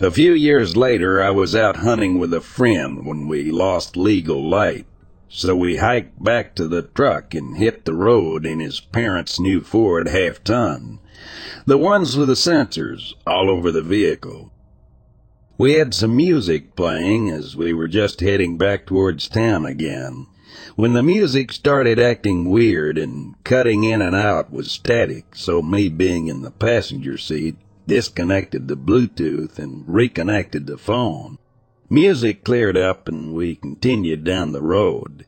A 0.02 0.10
few 0.10 0.32
years 0.32 0.76
later, 0.76 1.22
I 1.22 1.30
was 1.30 1.54
out 1.54 1.76
hunting 1.76 2.18
with 2.18 2.34
a 2.34 2.40
friend 2.40 3.06
when 3.06 3.28
we 3.28 3.52
lost 3.52 3.96
legal 3.96 4.50
light. 4.50 4.84
So 5.28 5.54
we 5.54 5.76
hiked 5.76 6.20
back 6.20 6.56
to 6.56 6.66
the 6.66 6.82
truck 6.82 7.34
and 7.34 7.56
hit 7.56 7.84
the 7.84 7.94
road 7.94 8.44
in 8.44 8.58
his 8.58 8.80
parents' 8.80 9.38
new 9.38 9.60
Ford 9.60 10.08
half 10.08 10.42
ton. 10.42 10.98
The 11.66 11.78
ones 11.78 12.16
with 12.16 12.26
the 12.26 12.34
sensors 12.34 13.14
all 13.28 13.48
over 13.48 13.70
the 13.70 13.80
vehicle. 13.80 14.50
We 15.56 15.74
had 15.74 15.94
some 15.94 16.16
music 16.16 16.74
playing 16.74 17.30
as 17.30 17.54
we 17.54 17.72
were 17.72 17.86
just 17.86 18.18
heading 18.18 18.58
back 18.58 18.86
towards 18.86 19.28
town 19.28 19.64
again. 19.64 20.26
When 20.74 20.94
the 20.94 21.04
music 21.04 21.52
started 21.52 22.00
acting 22.00 22.50
weird 22.50 22.98
and 22.98 23.36
cutting 23.44 23.84
in 23.84 24.02
and 24.02 24.16
out 24.16 24.52
was 24.52 24.68
static, 24.72 25.36
so 25.36 25.62
me 25.62 25.88
being 25.88 26.26
in 26.26 26.42
the 26.42 26.50
passenger 26.50 27.16
seat, 27.16 27.54
disconnected 27.86 28.68
the 28.68 28.76
Bluetooth 28.76 29.58
and 29.58 29.84
reconnected 29.86 30.66
the 30.66 30.78
phone. 30.78 31.38
Music 31.90 32.44
cleared 32.44 32.76
up 32.76 33.08
and 33.08 33.34
we 33.34 33.54
continued 33.54 34.24
down 34.24 34.52
the 34.52 34.62
road. 34.62 35.26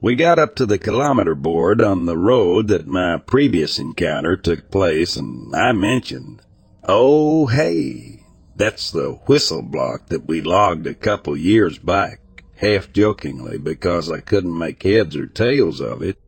We 0.00 0.14
got 0.14 0.38
up 0.38 0.54
to 0.56 0.66
the 0.66 0.78
kilometer 0.78 1.34
board 1.34 1.82
on 1.82 2.06
the 2.06 2.16
road 2.16 2.68
that 2.68 2.86
my 2.86 3.18
previous 3.18 3.78
encounter 3.78 4.36
took 4.36 4.70
place 4.70 5.16
and 5.16 5.54
I 5.54 5.72
mentioned, 5.72 6.40
Oh, 6.84 7.46
hey, 7.46 8.24
that's 8.56 8.90
the 8.90 9.12
whistle 9.26 9.62
block 9.62 10.08
that 10.08 10.26
we 10.26 10.40
logged 10.40 10.86
a 10.86 10.94
couple 10.94 11.36
years 11.36 11.78
back, 11.78 12.20
half 12.56 12.92
jokingly 12.92 13.58
because 13.58 14.10
I 14.10 14.20
couldn't 14.20 14.56
make 14.56 14.82
heads 14.82 15.16
or 15.16 15.26
tails 15.26 15.80
of 15.80 16.02
it. 16.02 16.18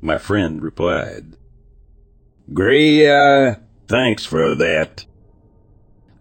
My 0.00 0.18
friend 0.18 0.62
replied, 0.62 1.36
Gray, 2.52 3.06
uh, 3.06 3.56
Thanks 3.90 4.24
for 4.24 4.54
that. 4.54 5.04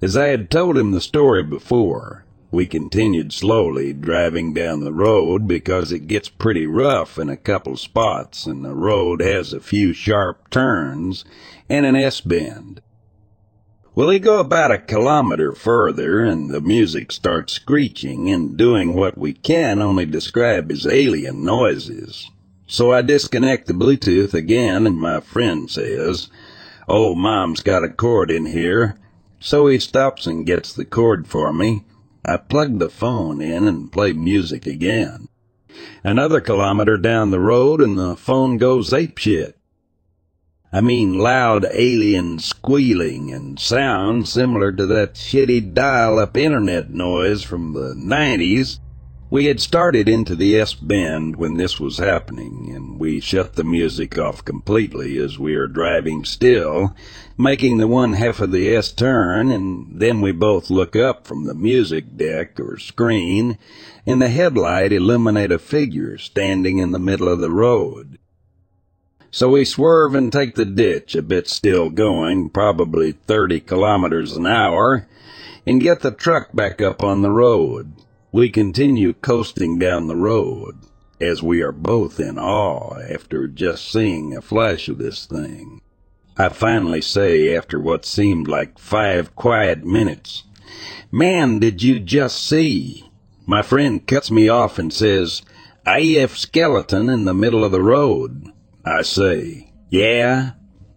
As 0.02 0.18
I 0.18 0.30
had 0.30 0.50
told 0.50 0.76
him 0.76 0.90
the 0.90 1.00
story 1.00 1.44
before, 1.44 2.26
we 2.50 2.66
continued 2.66 3.32
slowly 3.32 3.94
driving 3.94 4.56
down 4.56 4.80
the 4.80 4.92
road 4.92 5.48
because 5.48 5.92
it 5.92 6.08
gets 6.08 6.30
pretty 6.30 6.66
rough 6.66 7.20
in 7.20 7.30
a 7.30 7.38
couple 7.38 7.78
spots 7.78 8.48
and 8.48 8.66
the 8.66 8.74
road 8.74 9.22
has 9.22 9.54
a 9.54 9.60
few 9.60 9.94
sharp 9.94 10.50
turns 10.50 11.26
and 11.70 11.86
an 11.86 11.96
S-bend. 11.96 12.82
Well, 13.94 14.08
we 14.08 14.18
go 14.18 14.40
about 14.40 14.72
a 14.72 14.80
kilometer 14.80 15.52
further 15.52 16.26
and 16.26 16.50
the 16.50 16.62
music 16.62 17.12
starts 17.12 17.54
screeching 17.54 18.32
and 18.32 18.58
doing 18.58 18.96
what 18.96 19.16
we 19.16 19.34
can 19.34 19.80
only 19.80 20.08
describe 20.08 20.72
as 20.72 20.88
alien 20.88 21.46
noises. 21.46 22.32
So 22.66 22.92
I 22.92 23.04
disconnect 23.04 23.68
the 23.68 23.74
Bluetooth 23.74 24.34
again 24.34 24.88
and 24.88 24.98
my 24.98 25.20
friend 25.20 25.70
says, 25.70 26.32
Old 26.90 27.20
Mom's 27.20 27.62
got 27.62 27.84
a 27.84 27.90
cord 27.90 28.32
in 28.32 28.48
here. 28.48 28.98
So 29.40 29.68
he 29.68 29.78
stops 29.78 30.26
and 30.26 30.44
gets 30.44 30.74
the 30.74 30.86
cord 30.86 31.28
for 31.28 31.54
me. 31.54 31.86
I 32.26 32.38
plug 32.38 32.80
the 32.80 32.90
phone 32.90 33.42
in 33.42 33.68
and 33.68 33.92
play 33.92 34.12
music 34.14 34.66
again. 34.66 35.28
Another 36.04 36.42
kilometer 36.42 36.98
down 36.98 37.30
the 37.30 37.40
road 37.40 37.80
and 37.80 37.98
the 37.98 38.16
phone 38.16 38.58
goes 38.58 38.90
apeshit. 38.90 39.54
I 40.74 40.82
mean 40.82 41.20
loud 41.20 41.64
alien 41.72 42.40
squealing 42.40 43.32
and 43.32 43.60
sound 43.60 44.28
similar 44.28 44.72
to 44.72 44.88
that 44.88 45.14
shitty 45.14 45.76
dial-up 45.76 46.36
internet 46.36 46.90
noise 46.90 47.44
from 47.44 47.74
the 47.74 47.94
90s 47.94 48.80
we 49.32 49.46
had 49.46 49.60
started 49.60 50.10
into 50.10 50.36
the 50.36 50.60
S 50.60 50.74
bend 50.74 51.36
when 51.36 51.58
this 51.58 51.80
was 51.80 52.00
happening, 52.00 52.72
and 52.74 53.00
we 53.00 53.20
shut 53.20 53.54
the 53.54 53.64
music 53.64 54.18
off 54.18 54.44
completely 54.44 55.20
as 55.20 55.38
we 55.38 55.54
are 55.54 55.68
driving 55.68 56.26
still, 56.26 56.96
making 57.38 57.78
the 57.78 57.88
one 57.88 58.14
half 58.14 58.40
of 58.40 58.52
the 58.52 58.76
S 58.76 58.92
turn, 58.92 59.52
and 59.52 60.00
then 60.00 60.20
we 60.20 60.32
both 60.32 60.72
look 60.72 60.96
up 60.96 61.28
from 61.28 61.46
the 61.46 61.54
music 61.54 62.18
deck 62.18 62.60
or 62.60 62.80
screen, 62.80 63.60
and 64.04 64.20
the 64.20 64.30
headlight 64.30 64.92
illuminate 64.92 65.52
a 65.52 65.60
figure 65.60 66.18
standing 66.18 66.80
in 66.80 66.92
the 66.92 66.98
middle 66.98 67.30
of 67.30 67.40
the 67.40 67.52
road. 67.52 68.18
So 69.30 69.50
we 69.50 69.64
swerve 69.64 70.16
and 70.16 70.34
take 70.34 70.56
the 70.56 70.66
ditch, 70.66 71.14
a 71.14 71.22
bit 71.22 71.48
still 71.48 71.92
going, 71.92 72.50
probably 72.50 73.12
30 73.12 73.60
kilometers 73.60 74.36
an 74.36 74.48
hour, 74.48 75.08
and 75.68 75.80
get 75.80 76.00
the 76.00 76.10
truck 76.10 76.50
back 76.52 76.82
up 76.82 77.04
on 77.04 77.22
the 77.22 77.30
road. 77.30 77.94
We 78.32 78.50
continue 78.50 79.14
coasting 79.14 79.80
down 79.80 80.06
the 80.08 80.16
road 80.16 80.78
as 81.20 81.42
we 81.42 81.62
are 81.64 81.72
both 81.72 82.20
in 82.20 82.38
awe 82.38 83.00
after 83.12 83.48
just 83.48 83.92
seeing 83.92 84.38
a 84.38 84.42
flash 84.42 84.88
of 84.88 85.00
this 85.00 85.26
thing. 85.26 85.82
I 86.38 86.50
finally 86.50 87.02
say, 87.02 87.56
after 87.56 87.80
what 87.80 88.06
seemed 88.06 88.48
like 88.48 88.78
five 88.78 89.36
quiet 89.36 89.84
minutes, 89.84 90.44
Man, 91.12 91.58
did 91.58 91.82
you 91.82 92.00
just 92.00 92.44
see? 92.48 93.10
My 93.48 93.64
friend 93.64 94.06
cuts 94.06 94.30
me 94.30 94.48
off 94.48 94.78
and 94.78 94.94
says, 94.94 95.42
AF 95.88 96.38
skeleton 96.38 97.10
in 97.10 97.26
the 97.26 97.34
middle 97.34 97.66
of 97.66 97.72
the 97.72 97.82
road. 97.82 98.46
I 98.86 99.02
say, 99.02 99.74
Yeah, 99.90 100.52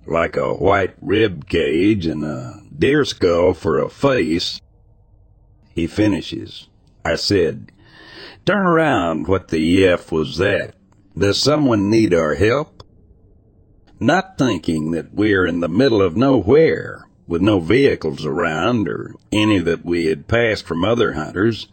like 0.07 0.37
a 0.37 0.53
white 0.53 0.95
rib 1.01 1.49
cage 1.49 2.05
and 2.05 2.23
a 2.25 2.61
deer 2.79 3.07
skull 3.07 3.55
for 3.55 3.79
a 3.79 3.89
face. 3.89 4.61
He 5.75 5.87
finishes. 5.87 6.69
I 7.05 7.17
said, 7.17 7.73
Turn 8.45 8.67
around, 8.67 9.29
what 9.29 9.49
the 9.49 9.87
F 9.87 10.11
was 10.11 10.39
that? 10.39 10.75
Does 11.17 11.39
someone 11.39 11.91
need 11.91 12.15
our 12.15 12.35
help? 12.35 12.83
Not 14.01 14.39
thinking 14.39 14.91
that 14.93 15.15
we're 15.15 15.47
in 15.47 15.61
the 15.61 15.69
middle 15.69 16.03
of 16.03 16.17
nowhere, 16.17 17.07
with 17.27 17.41
no 17.41 17.61
vehicles 17.61 18.27
around 18.27 18.89
or 18.89 19.15
any 19.31 19.59
that 19.59 19.85
we 19.85 20.07
had 20.07 20.27
passed 20.29 20.67
from 20.67 20.85
other 20.85 21.13
hunters. 21.13 21.69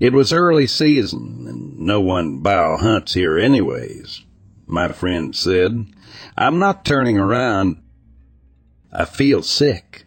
It 0.00 0.12
was 0.12 0.32
early 0.32 0.66
season, 0.66 1.46
and 1.48 1.78
no 1.78 2.00
one 2.00 2.40
bow 2.40 2.76
hunts 2.76 3.14
here 3.14 3.38
anyways. 3.38 4.24
My 4.66 4.88
friend 4.88 5.34
said, 5.34 5.86
I'm 6.36 6.58
not 6.58 6.84
turning 6.84 7.18
around. 7.18 7.82
I 8.92 9.04
feel 9.04 9.42
sick, 9.42 10.06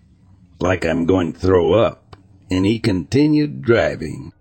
like 0.59 0.85
I'm 0.85 1.05
going 1.05 1.33
to 1.33 1.39
throw 1.39 1.73
up, 1.73 2.17
and 2.49 2.65
he 2.65 2.79
continued 2.79 3.61
driving. 3.61 4.33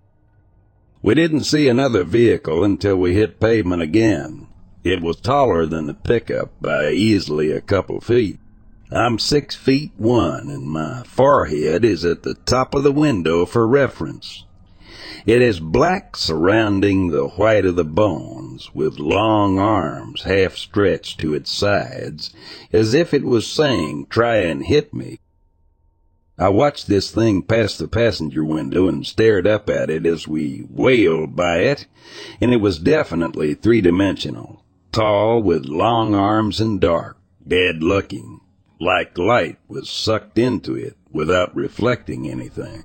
We 1.02 1.16
didn't 1.16 1.44
see 1.44 1.68
another 1.68 2.04
vehicle 2.04 2.62
until 2.62 2.94
we 2.94 3.14
hit 3.14 3.40
pavement 3.40 3.82
again. 3.82 4.46
It 4.84 5.02
was 5.02 5.16
taller 5.16 5.66
than 5.66 5.86
the 5.86 5.94
pickup 5.94 6.52
by 6.60 6.90
easily 6.90 7.50
a 7.50 7.60
couple 7.60 8.00
feet. 8.00 8.38
I'm 8.92 9.18
six 9.18 9.56
feet 9.56 9.90
one 9.96 10.48
and 10.48 10.64
my 10.64 11.02
forehead 11.02 11.84
is 11.84 12.04
at 12.04 12.22
the 12.22 12.34
top 12.34 12.74
of 12.76 12.84
the 12.84 12.92
window 12.92 13.46
for 13.46 13.66
reference. 13.66 14.44
It 15.26 15.42
is 15.42 15.58
black 15.58 16.16
surrounding 16.16 17.08
the 17.08 17.26
white 17.26 17.64
of 17.64 17.76
the 17.76 17.84
bones, 17.84 18.70
with 18.74 18.98
long 18.98 19.58
arms 19.58 20.22
half 20.22 20.56
stretched 20.56 21.18
to 21.20 21.34
its 21.34 21.50
sides, 21.50 22.32
as 22.72 22.92
if 22.92 23.14
it 23.14 23.24
was 23.24 23.46
saying, 23.46 24.06
try 24.08 24.36
and 24.36 24.64
hit 24.64 24.92
me. 24.92 25.18
I 26.42 26.48
watched 26.48 26.88
this 26.88 27.12
thing 27.12 27.42
pass 27.42 27.78
the 27.78 27.87
passenger 27.87 28.44
window 28.44 28.88
and 28.88 29.07
stared 29.07 29.46
up 29.46 29.70
at 29.70 29.90
it 29.90 30.05
as 30.05 30.26
we 30.26 30.66
wailed 30.68 31.37
by 31.37 31.59
it, 31.59 31.87
and 32.40 32.52
it 32.52 32.57
was 32.57 32.81
definitely 32.81 33.55
three-dimensional, 33.55 34.64
tall 34.90 35.40
with 35.40 35.66
long 35.66 36.16
arms 36.16 36.61
and 36.61 36.81
dark, 36.81 37.16
dead 37.46 37.85
looking, 37.85 38.40
like 38.81 39.16
light 39.16 39.61
was 39.68 39.88
sucked 39.88 40.37
into 40.37 40.74
it 40.74 40.96
without 41.12 41.55
reflecting 41.55 42.28
anything. 42.28 42.83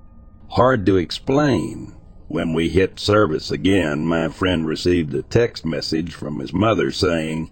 Hard 0.50 0.86
to 0.86 0.98
explain. 0.98 1.96
When 2.28 2.54
we 2.54 2.70
hit 2.70 3.00
service 3.00 3.50
again, 3.50 4.06
my 4.06 4.30
friend 4.30 4.68
received 4.68 5.16
a 5.16 5.24
text 5.24 5.66
message 5.66 6.14
from 6.14 6.38
his 6.42 6.54
mother 6.54 6.92
saying, 6.92 7.52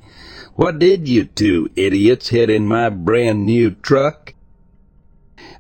What 0.54 0.78
did 0.78 1.08
you 1.08 1.26
two 1.26 1.72
idiots 1.76 2.30
hit 2.30 2.52
in 2.52 2.68
my 2.68 2.89
brand 2.89 3.48
new 3.48 3.72
truck? 3.72 4.35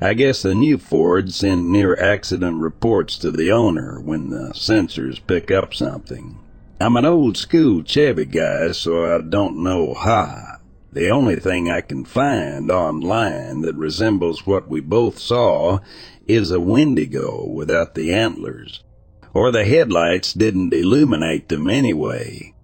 I 0.01 0.13
guess 0.13 0.41
the 0.41 0.53
new 0.53 0.77
Fords 0.77 1.37
send 1.37 1.71
near 1.71 1.95
accident 1.95 2.57
reports 2.57 3.17
to 3.19 3.31
the 3.31 3.51
owner 3.51 3.99
when 3.99 4.29
the 4.29 4.51
sensors 4.53 5.25
pick 5.25 5.51
up 5.51 5.73
something. 5.73 6.39
I'm 6.81 6.97
an 6.97 7.05
old 7.05 7.37
school 7.37 7.83
Chevy 7.83 8.25
guy, 8.25 8.71
so 8.71 9.15
I 9.15 9.21
don't 9.21 9.63
know 9.63 9.93
how. 9.93 10.57
The 10.91 11.09
only 11.09 11.35
thing 11.37 11.69
I 11.69 11.81
can 11.81 12.03
find 12.05 12.71
online 12.71 13.61
that 13.61 13.75
resembles 13.75 14.45
what 14.45 14.69
we 14.69 14.81
both 14.81 15.19
saw 15.19 15.79
is 16.27 16.51
a 16.51 16.59
Wendigo 16.59 17.45
without 17.45 17.95
the 17.95 18.13
antlers. 18.13 18.83
Or 19.33 19.51
the 19.51 19.65
headlights 19.65 20.33
didn't 20.33 20.73
illuminate 20.73 21.49
them 21.49 21.69
anyway. 21.69 22.54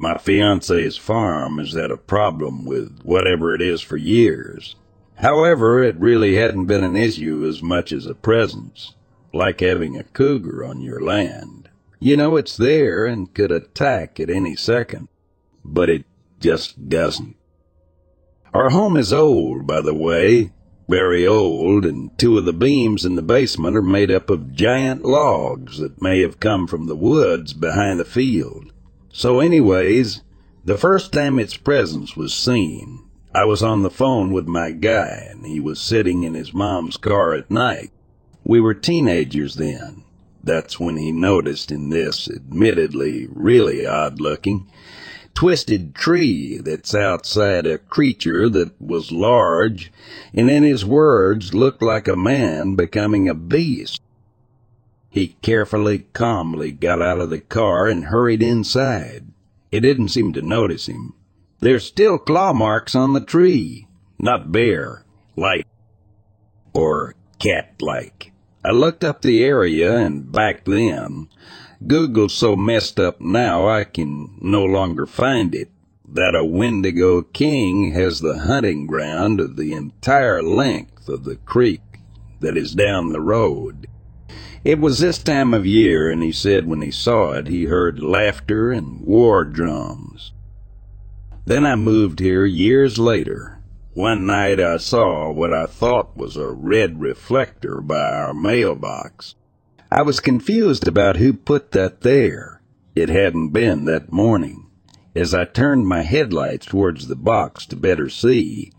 My 0.00 0.16
fiance's 0.16 0.96
farm 0.96 1.58
has 1.58 1.72
had 1.72 1.90
a 1.90 1.96
problem 1.96 2.64
with 2.64 3.00
whatever 3.02 3.52
it 3.52 3.60
is 3.60 3.80
for 3.80 3.96
years. 3.96 4.76
However, 5.16 5.82
it 5.82 5.98
really 5.98 6.36
hadn't 6.36 6.66
been 6.66 6.84
an 6.84 6.94
issue 6.94 7.44
as 7.44 7.64
much 7.64 7.90
as 7.90 8.06
a 8.06 8.14
presence, 8.14 8.94
like 9.34 9.58
having 9.58 9.98
a 9.98 10.04
cougar 10.04 10.64
on 10.64 10.80
your 10.80 11.00
land. 11.00 11.68
You 11.98 12.16
know 12.16 12.36
it's 12.36 12.56
there 12.56 13.06
and 13.06 13.34
could 13.34 13.50
attack 13.50 14.20
at 14.20 14.30
any 14.30 14.54
second, 14.54 15.08
but 15.64 15.90
it 15.90 16.04
just 16.38 16.88
doesn't. 16.88 17.34
Our 18.54 18.70
home 18.70 18.96
is 18.96 19.12
old, 19.12 19.66
by 19.66 19.80
the 19.80 19.94
way, 19.94 20.52
very 20.88 21.26
old, 21.26 21.84
and 21.84 22.16
two 22.16 22.38
of 22.38 22.44
the 22.44 22.52
beams 22.52 23.04
in 23.04 23.16
the 23.16 23.22
basement 23.22 23.76
are 23.76 23.82
made 23.82 24.12
up 24.12 24.30
of 24.30 24.54
giant 24.54 25.04
logs 25.04 25.78
that 25.78 26.00
may 26.00 26.20
have 26.20 26.38
come 26.38 26.68
from 26.68 26.86
the 26.86 26.94
woods 26.94 27.52
behind 27.52 27.98
the 27.98 28.04
field. 28.04 28.72
So 29.10 29.40
anyways, 29.40 30.22
the 30.64 30.78
first 30.78 31.12
time 31.12 31.38
its 31.38 31.56
presence 31.56 32.16
was 32.16 32.34
seen, 32.34 33.04
I 33.34 33.44
was 33.44 33.62
on 33.62 33.82
the 33.82 33.90
phone 33.90 34.32
with 34.32 34.46
my 34.46 34.70
guy 34.70 35.26
and 35.30 35.46
he 35.46 35.60
was 35.60 35.80
sitting 35.80 36.22
in 36.22 36.34
his 36.34 36.52
mom's 36.52 36.96
car 36.96 37.34
at 37.34 37.50
night. 37.50 37.90
We 38.44 38.60
were 38.60 38.74
teenagers 38.74 39.56
then. 39.56 40.04
That's 40.42 40.78
when 40.78 40.96
he 40.96 41.12
noticed 41.12 41.70
in 41.70 41.90
this 41.90 42.28
admittedly 42.30 43.28
really 43.30 43.86
odd 43.86 44.20
looking 44.20 44.66
twisted 45.38 45.94
tree 45.94 46.58
that's 46.58 46.96
outside 46.96 47.64
a 47.64 47.78
creature 47.78 48.48
that 48.48 48.72
was 48.80 49.12
large 49.12 49.92
and 50.34 50.50
in 50.50 50.64
his 50.64 50.84
words 50.84 51.54
looked 51.54 51.80
like 51.80 52.08
a 52.08 52.16
man 52.16 52.74
becoming 52.74 53.28
a 53.28 53.34
beast. 53.34 54.00
He 55.18 55.34
carefully, 55.42 56.06
calmly 56.12 56.70
got 56.70 57.02
out 57.02 57.18
of 57.18 57.30
the 57.30 57.40
car 57.40 57.88
and 57.88 58.04
hurried 58.04 58.40
inside. 58.40 59.24
It 59.72 59.80
didn't 59.80 60.10
seem 60.10 60.32
to 60.34 60.42
notice 60.42 60.86
him. 60.86 61.14
There's 61.58 61.84
still 61.84 62.18
claw 62.18 62.52
marks 62.52 62.94
on 62.94 63.14
the 63.14 63.20
tree. 63.20 63.88
Not 64.20 64.52
bear, 64.52 65.04
like, 65.34 65.66
or 66.72 67.16
cat-like. 67.40 68.30
I 68.64 68.70
looked 68.70 69.02
up 69.02 69.22
the 69.22 69.42
area 69.42 69.98
and 69.98 70.30
back 70.30 70.64
then, 70.66 71.26
Google's 71.84 72.34
so 72.34 72.54
messed 72.54 73.00
up 73.00 73.20
now 73.20 73.66
I 73.66 73.82
can 73.82 74.38
no 74.40 74.62
longer 74.62 75.04
find 75.04 75.52
it, 75.52 75.72
that 76.08 76.36
a 76.36 76.44
Wendigo 76.44 77.22
King 77.22 77.90
has 77.90 78.20
the 78.20 78.38
hunting 78.38 78.86
ground 78.86 79.40
of 79.40 79.56
the 79.56 79.72
entire 79.72 80.44
length 80.44 81.08
of 81.08 81.24
the 81.24 81.36
creek 81.38 81.82
that 82.38 82.56
is 82.56 82.72
down 82.72 83.08
the 83.08 83.20
road. 83.20 83.87
It 84.68 84.80
was 84.80 84.98
this 84.98 85.16
time 85.16 85.54
of 85.54 85.64
year, 85.64 86.10
and 86.10 86.22
he 86.22 86.30
said 86.30 86.66
when 86.66 86.82
he 86.82 86.90
saw 86.90 87.30
it, 87.30 87.46
he 87.46 87.64
heard 87.64 88.02
laughter 88.02 88.70
and 88.70 89.00
war 89.00 89.42
drums. 89.42 90.34
Then 91.46 91.64
I 91.64 91.74
moved 91.74 92.20
here 92.20 92.44
years 92.44 92.98
later. 92.98 93.60
One 93.94 94.26
night 94.26 94.60
I 94.60 94.76
saw 94.76 95.32
what 95.32 95.54
I 95.54 95.64
thought 95.64 96.18
was 96.18 96.36
a 96.36 96.50
red 96.50 97.00
reflector 97.00 97.80
by 97.80 98.12
our 98.12 98.34
mailbox. 98.34 99.36
I 99.90 100.02
was 100.02 100.20
confused 100.20 100.86
about 100.86 101.16
who 101.16 101.32
put 101.32 101.70
that 101.70 102.02
there. 102.02 102.60
It 102.94 103.08
hadn't 103.08 103.54
been 103.54 103.86
that 103.86 104.12
morning. 104.12 104.66
As 105.16 105.32
I 105.32 105.46
turned 105.46 105.88
my 105.88 106.02
headlights 106.02 106.66
towards 106.66 107.08
the 107.08 107.16
box 107.16 107.64
to 107.68 107.74
better 107.74 108.10
see, 108.10 108.72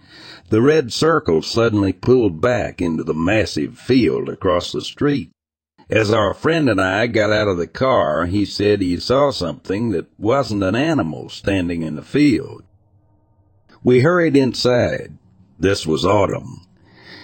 the 0.51 0.61
red 0.61 0.93
circle 0.93 1.41
suddenly 1.41 1.93
pulled 1.93 2.39
back 2.39 2.79
into 2.79 3.03
the 3.03 3.15
massive 3.15 3.79
field 3.79 4.29
across 4.29 4.71
the 4.71 4.81
street. 4.81 5.31
As 5.91 6.13
our 6.13 6.35
friend 6.35 6.69
and 6.69 6.79
I 6.79 7.07
got 7.07 7.31
out 7.31 7.47
of 7.47 7.57
the 7.57 7.65
car, 7.65 8.27
he 8.27 8.45
said 8.45 8.79
he 8.79 8.99
saw 8.99 9.31
something 9.31 9.89
that 9.89 10.05
wasn't 10.19 10.61
an 10.61 10.75
animal 10.75 11.29
standing 11.29 11.81
in 11.81 11.95
the 11.95 12.03
field. 12.03 12.61
We 13.83 14.01
hurried 14.01 14.37
inside. 14.37 15.17
This 15.57 15.87
was 15.87 16.05
autumn. 16.05 16.61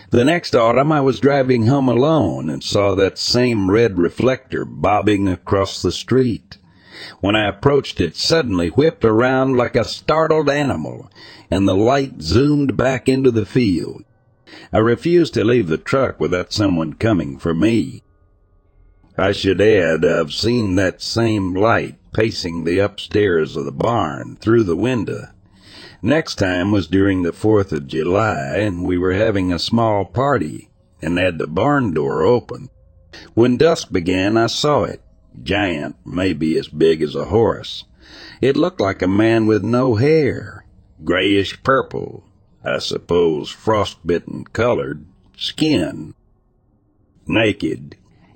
The 0.10 0.26
next 0.26 0.56
autumn 0.56 0.92
I 0.92 1.02
was 1.02 1.20
driving 1.20 1.68
home 1.68 1.88
alone 1.88 2.50
and 2.50 2.64
saw 2.64 2.96
that 2.96 3.20
same 3.20 3.70
red 3.70 4.00
reflector 4.00 4.66
bobbing 4.66 5.28
across 5.28 5.84
the 5.84 5.92
street. 5.92 6.58
When 7.20 7.36
I 7.36 7.48
approached 7.48 8.02
it, 8.02 8.16
suddenly 8.16 8.70
whipped 8.70 9.06
around 9.06 9.58
like 9.58 9.76
a 9.76 9.84
startled 9.84 10.50
animal, 10.50 11.12
and 11.52 11.68
the 11.68 11.76
light 11.76 12.20
zoomed 12.24 12.76
back 12.76 13.08
into 13.08 13.30
the 13.30 13.46
field. 13.46 14.06
I 14.74 14.80
refused 14.80 15.36
to 15.36 15.44
leave 15.44 15.68
the 15.68 15.78
truck 15.78 16.20
without 16.20 16.52
someone 16.52 16.94
coming 16.94 17.38
for 17.38 17.54
me. 17.54 18.02
I 19.18 19.32
should 19.32 19.62
add, 19.62 20.04
I've 20.04 20.34
seen 20.34 20.76
that 20.76 21.02
same 21.02 21.54
light 21.54 21.96
pacing 22.14 22.64
the 22.64 22.80
upstairs 22.80 23.56
of 23.56 23.66
the 23.66 23.72
barn 23.72 24.38
through 24.42 24.64
the 24.64 24.76
window. 24.76 25.28
Next 26.02 26.36
time 26.36 26.72
was 26.72 26.88
during 26.88 27.24
the 27.24 27.32
4th 27.32 27.72
of 27.72 27.88
July, 27.88 28.58
and 28.58 28.84
we 28.84 28.98
were 28.98 29.14
having 29.14 29.54
a 29.54 29.60
small 29.60 30.06
party 30.06 30.70
and 31.02 31.18
had 31.18 31.40
the 31.40 31.48
barn 31.48 31.94
door 31.94 32.24
open. 32.24 32.70
When 33.34 33.58
dusk 33.58 33.92
began, 33.92 34.36
I 34.36 34.48
saw 34.48 34.84
it. 34.84 35.02
Giant, 35.42 35.96
maybe 36.06 36.58
as 36.58 36.68
big 36.68 37.02
as 37.02 37.16
a 37.16 37.26
horse. 37.26 37.86
It 38.42 38.58
looked 38.58 38.82
like 38.82 39.02
a 39.02 39.08
man 39.08 39.48
with 39.48 39.64
no 39.64 39.96
hair. 39.96 40.66
Grayish 41.04 41.64
purple, 41.64 42.24
I 42.64 42.80
suppose 42.80 43.50
frostbitten 43.50 44.46
colored, 44.52 45.06
skin. 45.38 46.14
Naked, 47.28 47.96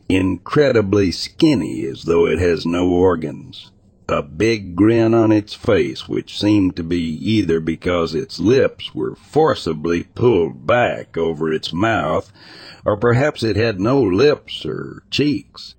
incredibly 0.10 1.12
skinny 1.12 1.86
as 1.86 2.04
though 2.04 2.26
it 2.26 2.40
has 2.40 2.66
no 2.66 2.90
organs. 2.90 3.72
A 4.10 4.24
big 4.24 4.76
grin 4.76 5.14
on 5.14 5.32
its 5.32 5.54
face, 5.54 6.10
which 6.10 6.40
seemed 6.40 6.76
to 6.78 6.84
be 6.84 6.98
either 6.98 7.60
because 7.60 8.16
its 8.16 8.40
lips 8.40 8.96
were 8.96 9.16
forcibly 9.16 10.04
pulled 10.04 10.66
back 10.66 11.16
over 11.16 11.54
its 11.54 11.72
mouth, 11.72 12.32
or 12.84 12.98
perhaps 12.98 13.44
it 13.44 13.56
had 13.56 13.80
no 13.80 14.02
lips 14.02 14.66
or 14.66 15.04
cheeks. 15.12 15.76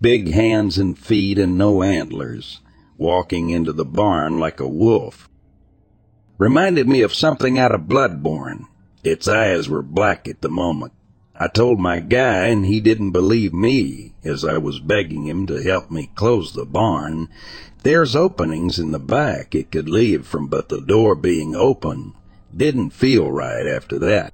Big 0.00 0.32
hands 0.32 0.78
and 0.78 0.98
feet 0.98 1.38
and 1.38 1.58
no 1.58 1.82
antlers, 1.82 2.62
walking 2.96 3.50
into 3.50 3.72
the 3.72 3.84
barn 3.84 4.38
like 4.38 4.60
a 4.60 4.68
wolf. 4.68 5.28
Reminded 6.38 6.88
me 6.88 7.02
of 7.02 7.12
something 7.12 7.58
out 7.58 7.74
of 7.74 7.82
Bloodborne. 7.82 8.64
Its 9.04 9.28
eyes 9.28 9.68
were 9.68 9.82
black 9.82 10.26
at 10.26 10.40
the 10.40 10.48
moment. 10.48 10.93
I 11.36 11.48
told 11.48 11.80
my 11.80 11.98
guy, 11.98 12.46
and 12.46 12.64
he 12.64 12.80
didn't 12.80 13.10
believe 13.10 13.52
me 13.52 14.12
as 14.22 14.44
I 14.44 14.58
was 14.58 14.78
begging 14.78 15.26
him 15.26 15.46
to 15.46 15.62
help 15.62 15.90
me 15.90 16.10
close 16.14 16.52
the 16.52 16.64
barn. 16.64 17.28
There's 17.82 18.14
openings 18.14 18.78
in 18.78 18.92
the 18.92 19.00
back 19.00 19.54
it 19.54 19.72
could 19.72 19.88
leave 19.88 20.26
from, 20.26 20.46
but 20.46 20.68
the 20.68 20.80
door 20.80 21.16
being 21.16 21.56
open 21.56 22.14
didn't 22.56 22.90
feel 22.90 23.32
right 23.32 23.66
after 23.66 23.98
that. 23.98 24.32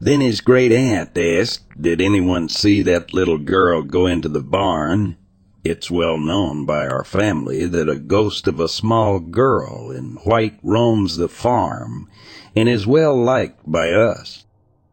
Then 0.00 0.20
his 0.20 0.40
great 0.40 0.72
aunt 0.72 1.16
asked, 1.16 1.64
Did 1.80 2.00
anyone 2.00 2.48
see 2.48 2.82
that 2.82 3.14
little 3.14 3.38
girl 3.38 3.82
go 3.82 4.06
into 4.06 4.28
the 4.28 4.42
barn? 4.42 5.16
It's 5.62 5.90
well 5.90 6.18
known 6.18 6.66
by 6.66 6.86
our 6.88 7.04
family 7.04 7.66
that 7.66 7.88
a 7.88 7.98
ghost 7.98 8.48
of 8.48 8.58
a 8.58 8.68
small 8.68 9.20
girl 9.20 9.92
in 9.92 10.16
white 10.24 10.58
roams 10.62 11.16
the 11.16 11.28
farm 11.28 12.10
and 12.56 12.68
is 12.68 12.86
well 12.86 13.16
liked 13.16 13.60
by 13.64 13.92
us. 13.92 14.43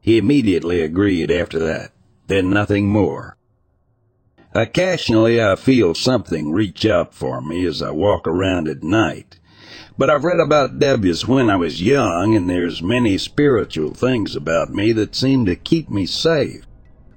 He 0.01 0.17
immediately 0.17 0.81
agreed 0.81 1.31
after 1.31 1.59
that, 1.59 1.91
then 2.27 2.49
nothing 2.49 2.89
more. 2.89 3.37
Occasionally 4.53 5.41
I 5.41 5.55
feel 5.55 5.93
something 5.93 6.51
reach 6.51 6.85
out 6.85 7.13
for 7.13 7.41
me 7.41 7.65
as 7.65 7.81
I 7.81 7.91
walk 7.91 8.27
around 8.27 8.67
at 8.67 8.83
night. 8.83 9.37
But 9.97 10.09
I've 10.09 10.23
read 10.23 10.39
about 10.39 10.79
devils 10.79 11.27
when 11.27 11.49
I 11.49 11.55
was 11.55 11.81
young, 11.81 12.35
and 12.35 12.49
there's 12.49 12.81
many 12.81 13.17
spiritual 13.17 13.93
things 13.93 14.35
about 14.35 14.73
me 14.73 14.91
that 14.93 15.15
seem 15.15 15.45
to 15.45 15.55
keep 15.55 15.89
me 15.89 16.05
safe. 16.05 16.65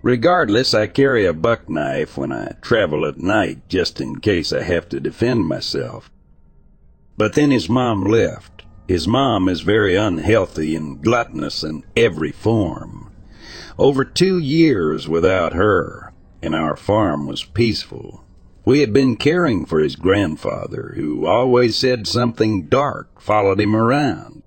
Regardless, 0.02 0.74
I 0.74 0.86
carry 0.86 1.24
a 1.24 1.32
buck 1.32 1.68
knife 1.68 2.18
when 2.18 2.30
I 2.30 2.52
travel 2.60 3.06
at 3.06 3.18
night 3.18 3.68
just 3.68 4.00
in 4.00 4.20
case 4.20 4.52
I 4.52 4.62
have 4.62 4.88
to 4.90 5.00
defend 5.00 5.46
myself. 5.46 6.10
But 7.16 7.32
then 7.32 7.50
his 7.50 7.70
mom 7.70 8.04
left. 8.04 8.53
His 8.86 9.08
mom 9.08 9.48
is 9.48 9.62
very 9.62 9.96
unhealthy 9.96 10.76
and 10.76 11.02
gluttonous 11.02 11.62
in 11.62 11.84
every 11.96 12.32
form. 12.32 13.10
Over 13.78 14.04
two 14.04 14.38
years 14.38 15.08
without 15.08 15.54
her, 15.54 16.12
and 16.42 16.54
our 16.54 16.76
farm 16.76 17.26
was 17.26 17.44
peaceful. 17.44 18.24
We 18.66 18.80
had 18.80 18.92
been 18.92 19.16
caring 19.16 19.64
for 19.64 19.80
his 19.80 19.96
grandfather, 19.96 20.92
who 20.96 21.26
always 21.26 21.76
said 21.76 22.06
something 22.06 22.66
dark 22.66 23.20
followed 23.20 23.60
him 23.60 23.74
around. 23.74 24.42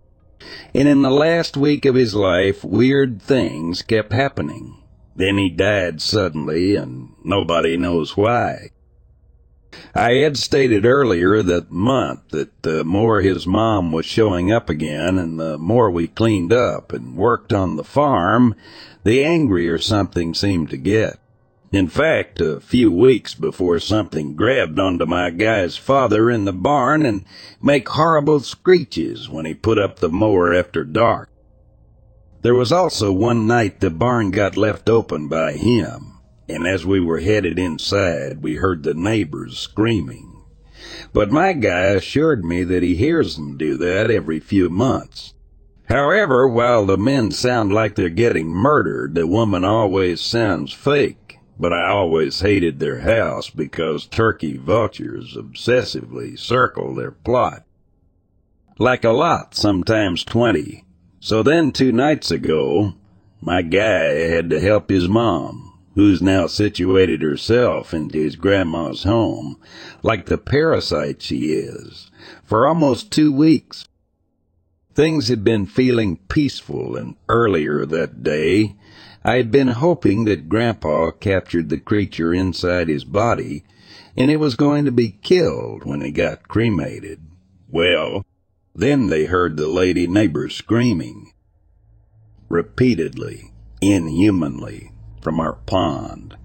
And 0.73 0.87
in 0.87 1.01
the 1.01 1.11
last 1.11 1.57
week 1.57 1.85
of 1.85 1.95
his 1.95 2.13
life, 2.13 2.63
weird 2.63 3.21
things 3.21 3.81
kept 3.81 4.13
happening. 4.13 4.77
Then 5.15 5.37
he 5.37 5.49
died 5.49 5.99
suddenly, 5.99 6.75
and 6.75 7.09
nobody 7.23 7.75
knows 7.75 8.15
why. 8.15 8.69
I 9.93 10.15
had 10.15 10.37
stated 10.37 10.85
earlier 10.85 11.41
that 11.43 11.71
month 11.71 12.29
that 12.29 12.63
the 12.63 12.83
more 12.83 13.21
his 13.21 13.45
mom 13.47 13.91
was 13.91 14.05
showing 14.05 14.51
up 14.51 14.69
again 14.69 15.17
and 15.17 15.39
the 15.39 15.57
more 15.57 15.89
we 15.89 16.07
cleaned 16.07 16.53
up 16.53 16.93
and 16.93 17.15
worked 17.15 17.53
on 17.53 17.75
the 17.75 17.83
farm, 17.83 18.55
the 19.03 19.23
angrier 19.23 19.77
something 19.77 20.33
seemed 20.33 20.69
to 20.69 20.77
get. 20.77 21.19
In 21.71 21.87
fact, 21.87 22.39
a 22.39 22.61
few 22.61 22.91
weeks 22.91 23.33
before 23.33 23.79
something 23.79 24.35
grabbed 24.35 24.79
onto 24.79 25.05
my 25.05 25.29
guy's 25.31 25.75
father 25.75 26.31
in 26.31 26.45
the 26.45 26.53
barn 26.53 27.05
and 27.05 27.25
make 27.61 27.89
horrible 27.89 28.39
screeches 28.39 29.29
when 29.29 29.45
he 29.45 29.53
put 29.53 29.77
up 29.77 29.99
the 29.99 30.09
mower 30.09 30.53
after 30.53 30.85
dark. 30.85 31.29
There 32.41 32.55
was 32.55 32.71
also 32.71 33.11
one 33.11 33.47
night 33.47 33.81
the 33.81 33.89
barn 33.89 34.31
got 34.31 34.55
left 34.55 34.89
open 34.89 35.27
by 35.27 35.53
him, 35.53 36.06
and 36.49 36.67
as 36.67 36.85
we 36.85 36.99
were 36.99 37.19
headed 37.19 37.59
inside, 37.59 38.41
we 38.41 38.55
heard 38.55 38.83
the 38.83 38.93
neighbors 38.93 39.57
screaming. 39.57 40.43
But 41.13 41.31
my 41.31 41.53
guy 41.53 41.85
assured 41.87 42.45
me 42.45 42.63
that 42.63 42.83
he 42.83 42.95
hears 42.95 43.35
them 43.35 43.57
do 43.57 43.77
that 43.77 44.11
every 44.11 44.39
few 44.39 44.69
months. 44.69 45.33
However, 45.89 46.47
while 46.47 46.85
the 46.85 46.97
men 46.97 47.31
sound 47.31 47.73
like 47.73 47.95
they're 47.95 48.09
getting 48.09 48.47
murdered, 48.49 49.15
the 49.15 49.25
woman 49.25 49.63
always 49.63 50.21
sounds 50.21 50.73
fake 50.73 51.27
but 51.59 51.73
I 51.73 51.89
always 51.89 52.41
hated 52.41 52.79
their 52.79 52.99
house 52.99 53.49
because 53.49 54.05
turkey 54.05 54.57
vultures 54.57 55.35
obsessively 55.35 56.37
circle 56.37 56.93
their 56.93 57.11
plot. 57.11 57.63
Like 58.77 59.03
a 59.03 59.09
lot, 59.09 59.55
sometimes 59.55 60.23
twenty. 60.23 60.85
So 61.19 61.41
then 61.41 61.71
two 61.71 61.91
nights 61.91 62.29
ago, 62.29 62.93
my 63.41 63.63
guy 63.63 64.13
had 64.29 64.51
to 64.51 64.59
help 64.59 64.89
his 64.89 65.07
mom, 65.07 65.66
who's 65.97 66.21
now 66.21 66.45
situated 66.45 67.23
herself 67.23 67.91
into 67.91 68.19
his 68.19 68.35
grandma's 68.35 69.01
home, 69.01 69.59
like 70.03 70.27
the 70.27 70.37
parasite 70.37 71.23
she 71.23 71.53
is, 71.53 72.11
for 72.43 72.67
almost 72.67 73.09
two 73.09 73.31
weeks. 73.31 73.87
Things 74.93 75.27
had 75.29 75.43
been 75.43 75.65
feeling 75.65 76.17
peaceful 76.29 76.95
and 76.95 77.15
earlier 77.27 77.83
that 77.83 78.21
day, 78.21 78.75
I 79.23 79.37
had 79.37 79.49
been 79.49 79.69
hoping 79.69 80.25
that 80.25 80.47
Grandpa 80.47 81.09
captured 81.09 81.69
the 81.69 81.79
creature 81.79 82.31
inside 82.31 82.89
his 82.89 83.03
body, 83.03 83.63
and 84.15 84.29
it 84.29 84.37
was 84.37 84.53
going 84.53 84.85
to 84.85 84.91
be 84.91 85.17
killed 85.23 85.83
when 85.83 86.03
it 86.03 86.11
got 86.11 86.47
cremated. 86.47 87.21
Well, 87.69 88.23
then 88.75 89.07
they 89.07 89.25
heard 89.25 89.57
the 89.57 89.67
lady 89.67 90.05
neighbor 90.05 90.47
screaming. 90.47 91.31
Repeatedly, 92.49 93.51
inhumanly, 93.81 94.91
from 95.27 95.41
our 95.41 95.55
pond. 95.65 96.37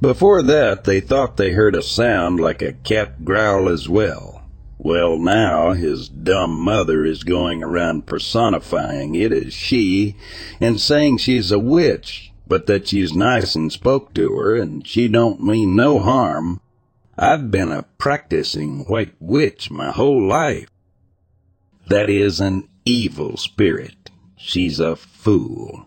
Before 0.00 0.40
that, 0.40 0.84
they 0.84 1.00
thought 1.00 1.36
they 1.36 1.52
heard 1.52 1.76
a 1.76 1.82
sound 1.82 2.40
like 2.40 2.62
a 2.62 2.72
cat 2.72 3.26
growl 3.26 3.68
as 3.68 3.90
well. 3.90 4.44
Well, 4.78 5.18
now 5.18 5.72
his 5.72 6.08
dumb 6.08 6.58
mother 6.58 7.04
is 7.04 7.24
going 7.24 7.62
around 7.62 8.06
personifying 8.06 9.14
it 9.14 9.32
as 9.32 9.52
she 9.52 10.16
and 10.62 10.80
saying 10.80 11.18
she's 11.18 11.52
a 11.52 11.58
witch, 11.58 12.32
but 12.48 12.66
that 12.68 12.88
she's 12.88 13.12
nice 13.12 13.54
and 13.54 13.70
spoke 13.70 14.14
to 14.14 14.34
her 14.38 14.56
and 14.56 14.86
she 14.86 15.08
don't 15.08 15.44
mean 15.44 15.76
no 15.76 15.98
harm. 15.98 16.62
I've 17.18 17.50
been 17.50 17.70
a 17.70 17.84
practicing 17.98 18.86
white 18.86 19.12
witch 19.20 19.70
my 19.70 19.90
whole 19.90 20.26
life. 20.26 20.70
That 21.88 22.08
is 22.08 22.40
an 22.40 22.66
evil 22.86 23.36
spirit. 23.36 24.10
She's 24.38 24.80
a 24.80 24.96
fool. 24.96 25.86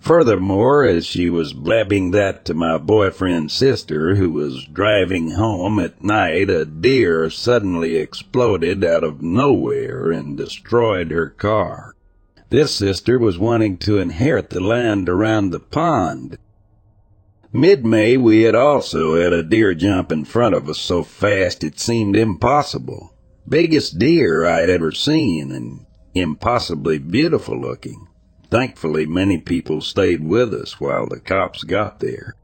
Furthermore, 0.00 0.84
as 0.84 1.04
she 1.04 1.28
was 1.28 1.52
blabbing 1.52 2.10
that 2.10 2.44
to 2.46 2.54
my 2.54 2.78
boyfriend's 2.78 3.52
sister, 3.52 4.14
who 4.16 4.30
was 4.30 4.64
driving 4.64 5.32
home 5.32 5.78
at 5.78 6.02
night, 6.02 6.48
a 6.48 6.64
deer 6.64 7.28
suddenly 7.28 7.96
exploded 7.96 8.82
out 8.82 9.04
of 9.04 9.22
nowhere 9.22 10.10
and 10.10 10.38
destroyed 10.38 11.10
her 11.10 11.28
car. 11.28 11.94
This 12.48 12.74
sister 12.74 13.18
was 13.18 13.38
wanting 13.38 13.76
to 13.78 13.98
inherit 13.98 14.50
the 14.50 14.60
land 14.60 15.08
around 15.08 15.50
the 15.50 15.60
pond. 15.60 16.38
Mid-May, 17.52 18.16
we 18.16 18.42
had 18.42 18.54
also 18.54 19.20
had 19.20 19.32
a 19.32 19.42
deer 19.42 19.74
jump 19.74 20.10
in 20.10 20.24
front 20.24 20.54
of 20.54 20.68
us 20.68 20.78
so 20.78 21.02
fast 21.02 21.62
it 21.62 21.78
seemed 21.78 22.16
impossible. 22.16 23.14
Biggest 23.46 23.98
deer 23.98 24.46
I 24.46 24.60
had 24.60 24.70
ever 24.70 24.92
seen 24.92 25.52
and 25.52 25.84
impossibly 26.14 26.98
beautiful 26.98 27.60
looking. 27.60 28.06
Thankfully, 28.50 29.06
many 29.06 29.38
people 29.38 29.80
stayed 29.80 30.24
with 30.24 30.52
us 30.52 30.80
while 30.80 31.06
the 31.06 31.20
cops 31.20 31.62
got 31.62 32.00
there. 32.00 32.34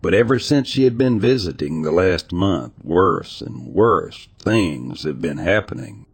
But 0.00 0.12
ever 0.12 0.40
since 0.40 0.66
she 0.66 0.82
had 0.82 0.98
been 0.98 1.20
visiting 1.20 1.82
the 1.82 1.92
last 1.92 2.32
month, 2.32 2.72
worse 2.82 3.40
and 3.40 3.68
worse 3.68 4.26
things 4.40 5.04
have 5.04 5.20
been 5.20 5.38
happening. 5.38 6.06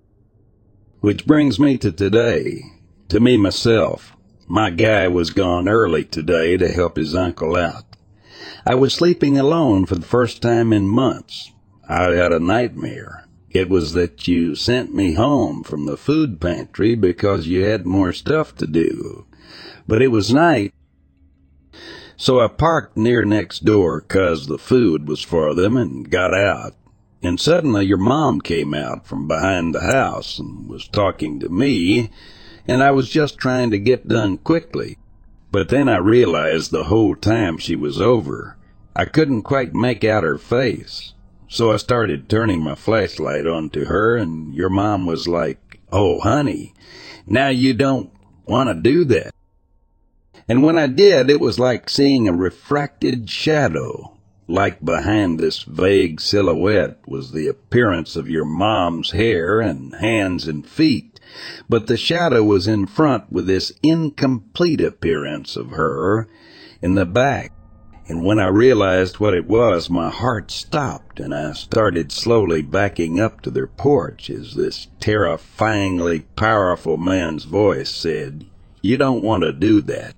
Which 1.00 1.26
brings 1.26 1.58
me 1.58 1.78
to 1.78 1.90
today. 1.90 2.62
To 3.08 3.20
me 3.20 3.38
myself, 3.38 4.14
my 4.46 4.68
guy 4.68 5.08
was 5.08 5.30
gone 5.30 5.66
early 5.66 6.04
today 6.04 6.58
to 6.58 6.68
help 6.68 6.98
his 6.98 7.14
uncle 7.14 7.56
out. 7.56 7.96
I 8.66 8.74
was 8.74 8.92
sleeping 8.92 9.38
alone 9.38 9.86
for 9.86 9.94
the 9.94 10.04
first 10.04 10.42
time 10.42 10.74
in 10.74 10.86
months. 10.86 11.52
I 11.88 12.10
had 12.10 12.32
a 12.32 12.38
nightmare. 12.38 13.26
It 13.48 13.70
was 13.70 13.94
that 13.94 14.28
you 14.28 14.54
sent 14.54 14.94
me 14.94 15.14
home 15.14 15.62
from 15.62 15.86
the 15.86 15.96
food 15.96 16.38
pantry 16.38 16.94
because 16.94 17.46
you 17.46 17.64
had 17.64 17.86
more 17.86 18.12
stuff 18.12 18.54
to 18.56 18.66
do 18.66 19.24
but 19.88 20.02
it 20.02 20.08
was 20.08 20.32
night. 20.32 20.72
So 22.16 22.40
I 22.40 22.48
parked 22.48 22.96
near 22.96 23.24
next 23.24 23.64
door 23.64 24.00
'cause 24.00 24.46
the 24.46 24.58
food 24.58 25.08
was 25.08 25.22
for 25.22 25.54
them 25.54 25.76
and 25.76 26.10
got 26.10 26.34
out. 26.34 26.74
And 27.22 27.40
suddenly 27.40 27.86
your 27.86 27.98
mom 27.98 28.40
came 28.40 28.74
out 28.74 29.06
from 29.06 29.26
behind 29.26 29.74
the 29.74 29.80
house 29.80 30.38
and 30.38 30.68
was 30.68 30.86
talking 30.86 31.40
to 31.40 31.48
me, 31.48 32.10
and 32.66 32.82
I 32.82 32.90
was 32.90 33.08
just 33.08 33.38
trying 33.38 33.70
to 33.70 33.78
get 33.78 34.06
done 34.06 34.38
quickly. 34.38 34.98
But 35.50 35.70
then 35.70 35.88
I 35.88 35.96
realized 35.96 36.70
the 36.70 36.84
whole 36.84 37.16
time 37.16 37.56
she 37.56 37.74
was 37.74 38.00
over, 38.00 38.56
I 38.94 39.04
couldn't 39.06 39.42
quite 39.42 39.74
make 39.74 40.04
out 40.04 40.22
her 40.22 40.38
face. 40.38 41.14
So 41.48 41.72
I 41.72 41.76
started 41.78 42.28
turning 42.28 42.62
my 42.62 42.74
flashlight 42.74 43.46
onto 43.46 43.86
her, 43.86 44.16
and 44.16 44.54
your 44.54 44.68
mom 44.68 45.06
was 45.06 45.26
like, 45.26 45.80
Oh, 45.90 46.20
honey, 46.20 46.74
now 47.26 47.48
you 47.48 47.72
don't 47.72 48.10
want 48.44 48.68
to 48.68 48.74
do 48.74 49.04
that. 49.06 49.32
And 50.50 50.62
when 50.62 50.78
I 50.78 50.86
did, 50.86 51.28
it 51.28 51.40
was 51.40 51.58
like 51.58 51.90
seeing 51.90 52.26
a 52.26 52.32
refracted 52.32 53.28
shadow. 53.28 54.16
Like 54.46 54.82
behind 54.82 55.38
this 55.38 55.62
vague 55.62 56.22
silhouette 56.22 57.00
was 57.06 57.32
the 57.32 57.48
appearance 57.48 58.16
of 58.16 58.30
your 58.30 58.46
mom's 58.46 59.10
hair 59.10 59.60
and 59.60 59.94
hands 59.96 60.48
and 60.48 60.66
feet, 60.66 61.20
but 61.68 61.86
the 61.86 61.98
shadow 61.98 62.42
was 62.42 62.66
in 62.66 62.86
front 62.86 63.30
with 63.30 63.46
this 63.46 63.72
incomplete 63.82 64.80
appearance 64.80 65.54
of 65.54 65.72
her 65.72 66.28
in 66.80 66.94
the 66.94 67.04
back. 67.04 67.52
And 68.08 68.24
when 68.24 68.38
I 68.38 68.46
realized 68.46 69.20
what 69.20 69.34
it 69.34 69.46
was, 69.46 69.90
my 69.90 70.08
heart 70.08 70.50
stopped 70.50 71.20
and 71.20 71.34
I 71.34 71.52
started 71.52 72.10
slowly 72.10 72.62
backing 72.62 73.20
up 73.20 73.42
to 73.42 73.50
their 73.50 73.66
porch 73.66 74.30
as 74.30 74.54
this 74.54 74.86
terrifyingly 74.98 76.20
powerful 76.36 76.96
man's 76.96 77.44
voice 77.44 77.90
said, 77.90 78.46
You 78.80 78.96
don't 78.96 79.22
want 79.22 79.42
to 79.42 79.52
do 79.52 79.82
that 79.82 80.14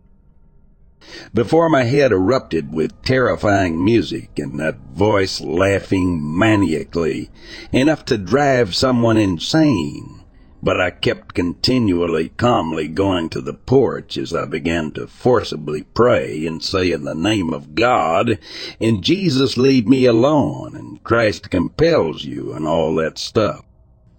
before 1.32 1.68
my 1.68 1.84
head 1.84 2.12
erupted 2.12 2.72
with 2.72 3.02
terrifying 3.02 3.84
music 3.84 4.38
and 4.38 4.58
that 4.60 4.78
voice 4.92 5.40
laughing 5.40 6.20
maniacally, 6.22 7.30
enough 7.72 8.04
to 8.04 8.18
drive 8.18 8.74
someone 8.74 9.16
insane. 9.16 10.22
But 10.62 10.78
I 10.78 10.90
kept 10.90 11.32
continually 11.32 12.28
calmly 12.30 12.86
going 12.86 13.30
to 13.30 13.40
the 13.40 13.54
porch 13.54 14.18
as 14.18 14.34
I 14.34 14.44
began 14.44 14.90
to 14.92 15.06
forcibly 15.06 15.84
pray 15.84 16.44
and 16.44 16.62
say 16.62 16.92
in 16.92 17.04
the 17.04 17.14
name 17.14 17.54
of 17.54 17.74
God, 17.74 18.38
and 18.78 19.02
Jesus 19.02 19.56
leave 19.56 19.88
me 19.88 20.04
alone, 20.04 20.76
and 20.76 21.02
Christ 21.02 21.50
compels 21.50 22.24
you, 22.24 22.52
and 22.52 22.66
all 22.66 22.94
that 22.96 23.16
stuff. 23.16 23.64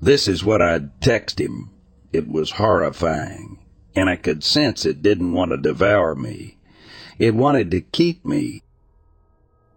This 0.02 0.28
is 0.28 0.44
what 0.44 0.64
I'd 0.64 1.00
text 1.00 1.40
him. 1.40 1.70
It 2.12 2.28
was 2.28 2.52
horrifying, 2.52 3.60
and 3.96 4.10
I 4.10 4.16
could 4.16 4.44
sense 4.44 4.84
it 4.84 5.04
didn't 5.04 5.34
want 5.34 5.52
to 5.52 5.58
devour 5.58 6.16
me. 6.16 6.58
It 7.22 7.36
wanted 7.36 7.70
to 7.70 7.82
keep 7.82 8.26
me. 8.26 8.64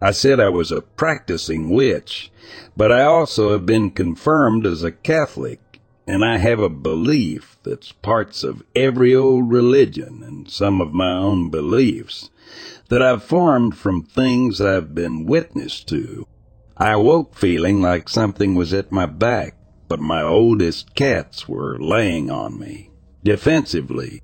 I 0.00 0.12
said 0.12 0.40
I 0.40 0.48
was 0.48 0.72
a 0.72 0.80
practicing 0.80 1.68
witch, 1.68 2.32
but 2.74 2.90
I 2.90 3.02
also 3.02 3.52
have 3.52 3.66
been 3.66 3.90
confirmed 3.90 4.64
as 4.64 4.82
a 4.82 4.90
Catholic, 4.90 5.60
and 6.06 6.24
I 6.24 6.38
have 6.38 6.58
a 6.58 6.70
belief 6.70 7.58
that's 7.62 7.92
parts 7.92 8.44
of 8.44 8.62
every 8.74 9.14
old 9.14 9.52
religion 9.52 10.22
and 10.26 10.50
some 10.50 10.80
of 10.80 10.94
my 10.94 11.12
own 11.12 11.50
beliefs 11.50 12.30
that 12.88 13.02
I've 13.02 13.22
formed 13.22 13.76
from 13.76 14.04
things 14.04 14.58
I've 14.62 14.94
been 14.94 15.26
witness 15.26 15.84
to. 15.84 16.26
I 16.78 16.92
awoke 16.92 17.34
feeling 17.34 17.82
like 17.82 18.08
something 18.08 18.54
was 18.54 18.72
at 18.72 18.90
my 18.90 19.04
back, 19.04 19.54
but 19.86 20.00
my 20.00 20.22
oldest 20.22 20.94
cats 20.94 21.46
were 21.46 21.78
laying 21.78 22.30
on 22.30 22.58
me, 22.58 22.88
defensively, 23.22 24.22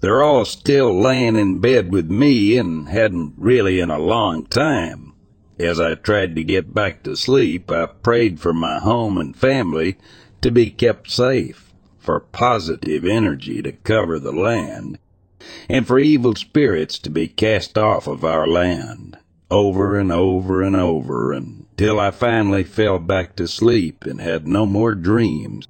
They're 0.00 0.22
all 0.22 0.46
still 0.46 0.98
laying 0.98 1.36
in 1.36 1.58
bed 1.58 1.92
with 1.92 2.10
me 2.10 2.56
and 2.56 2.88
hadn't 2.88 3.34
really 3.36 3.80
in 3.80 3.90
a 3.90 3.98
long 3.98 4.46
time. 4.46 5.12
As 5.58 5.78
I 5.78 5.94
tried 5.94 6.34
to 6.36 6.42
get 6.42 6.72
back 6.72 7.02
to 7.02 7.14
sleep, 7.14 7.70
I 7.70 7.84
prayed 7.84 8.40
for 8.40 8.54
my 8.54 8.78
home 8.78 9.18
and 9.18 9.36
family 9.36 9.98
to 10.40 10.50
be 10.50 10.70
kept 10.70 11.10
safe, 11.10 11.74
for 11.98 12.18
positive 12.18 13.04
energy 13.04 13.60
to 13.60 13.72
cover 13.72 14.18
the 14.18 14.32
land, 14.32 14.98
and 15.68 15.86
for 15.86 15.98
evil 15.98 16.34
spirits 16.34 16.98
to 17.00 17.10
be 17.10 17.28
cast 17.28 17.76
off 17.76 18.06
of 18.06 18.24
our 18.24 18.46
land, 18.46 19.18
over 19.50 19.98
and 19.98 20.10
over 20.10 20.62
and 20.62 20.76
over 20.76 21.30
until 21.30 22.00
I 22.00 22.10
finally 22.10 22.64
fell 22.64 22.98
back 22.98 23.36
to 23.36 23.46
sleep 23.46 24.06
and 24.06 24.18
had 24.18 24.48
no 24.48 24.64
more 24.64 24.94
dreams. 24.94 25.68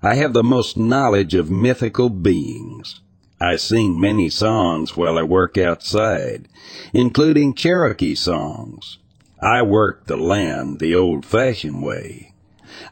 I 0.00 0.14
have 0.14 0.34
the 0.34 0.44
most 0.44 0.76
knowledge 0.76 1.34
of 1.34 1.50
mythical 1.50 2.10
beings. 2.10 3.00
I 3.40 3.54
sing 3.56 4.00
many 4.00 4.28
songs 4.28 4.96
while 4.96 5.16
I 5.16 5.22
work 5.22 5.56
outside, 5.56 6.48
including 6.92 7.54
Cherokee 7.54 8.16
songs. 8.16 8.98
I 9.40 9.62
work 9.62 10.06
the 10.06 10.16
land 10.16 10.80
the 10.80 10.96
old 10.96 11.24
fashioned 11.24 11.82
way. 11.82 12.34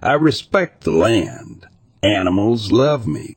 I 0.01 0.12
respect 0.12 0.84
the 0.84 0.92
land. 0.92 1.66
Animals 2.03 2.70
love 2.70 3.09
me. 3.09 3.36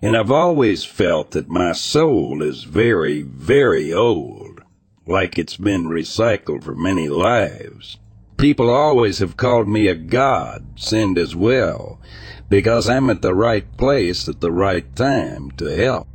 And 0.00 0.16
I've 0.16 0.30
always 0.30 0.84
felt 0.84 1.32
that 1.32 1.48
my 1.48 1.72
soul 1.72 2.42
is 2.42 2.64
very, 2.64 3.20
very 3.20 3.92
old, 3.92 4.62
like 5.06 5.38
it's 5.38 5.56
been 5.58 5.84
recycled 5.84 6.64
for 6.64 6.74
many 6.74 7.08
lives. 7.08 7.98
People 8.38 8.70
always 8.70 9.18
have 9.18 9.36
called 9.36 9.68
me 9.68 9.88
a 9.88 9.94
god, 9.94 10.64
sent 10.76 11.18
as 11.18 11.36
well, 11.36 12.00
because 12.48 12.88
I'm 12.88 13.10
at 13.10 13.22
the 13.22 13.34
right 13.34 13.64
place 13.76 14.28
at 14.28 14.40
the 14.40 14.52
right 14.52 14.94
time 14.94 15.50
to 15.52 15.76
help. 15.76 16.06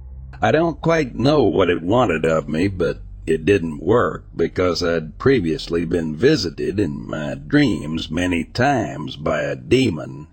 I 0.43 0.51
don't 0.51 0.81
quite 0.81 1.13
know 1.13 1.43
what 1.43 1.69
it 1.69 1.83
wanted 1.83 2.25
of 2.25 2.49
me, 2.49 2.67
but 2.67 2.99
it 3.27 3.45
didn't 3.45 3.83
work 3.83 4.25
because 4.35 4.81
I'd 4.81 5.19
previously 5.19 5.85
been 5.85 6.15
visited 6.15 6.79
in 6.79 7.07
my 7.07 7.35
dreams 7.35 8.09
many 8.09 8.45
times 8.45 9.17
by 9.17 9.41
a 9.41 9.55
demon 9.55 10.25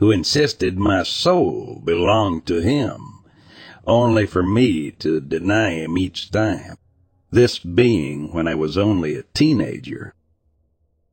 who 0.00 0.10
insisted 0.10 0.80
my 0.80 1.04
soul 1.04 1.80
belonged 1.84 2.44
to 2.46 2.60
him, 2.60 3.22
only 3.86 4.26
for 4.26 4.42
me 4.42 4.90
to 4.98 5.20
deny 5.20 5.74
him 5.74 5.96
each 5.96 6.32
time. 6.32 6.74
This 7.30 7.60
being 7.60 8.32
when 8.32 8.48
I 8.48 8.56
was 8.56 8.76
only 8.76 9.14
a 9.14 9.22
teenager. 9.32 10.12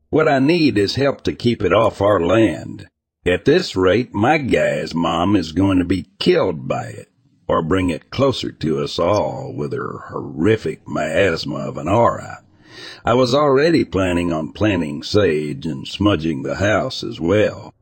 What 0.09 0.27
I 0.27 0.39
need 0.39 0.75
is 0.75 0.95
help 0.95 1.21
to 1.25 1.33
keep 1.33 1.61
it 1.61 1.71
off 1.71 2.01
our 2.01 2.19
land. 2.19 2.87
At 3.27 3.45
this 3.45 3.75
rate, 3.75 4.15
my 4.15 4.39
guy's 4.39 4.95
mom 4.95 5.35
is 5.35 5.51
going 5.51 5.77
to 5.77 5.85
be 5.85 6.07
killed 6.17 6.67
by 6.67 6.85
it 6.85 7.08
or 7.49 7.63
bring 7.63 7.89
it 7.89 8.11
closer 8.11 8.51
to 8.51 8.79
us 8.79 8.99
all 8.99 9.51
with 9.51 9.73
her 9.73 10.05
horrific 10.09 10.87
miasma 10.87 11.55
of 11.55 11.77
an 11.77 11.87
aura. 11.87 12.43
I 13.03 13.15
was 13.15 13.33
already 13.33 13.83
planning 13.83 14.31
on 14.31 14.53
planting 14.53 15.01
sage 15.01 15.65
and 15.65 15.87
smudging 15.87 16.43
the 16.43 16.57
house 16.57 17.03
as 17.03 17.19
well. 17.19 17.73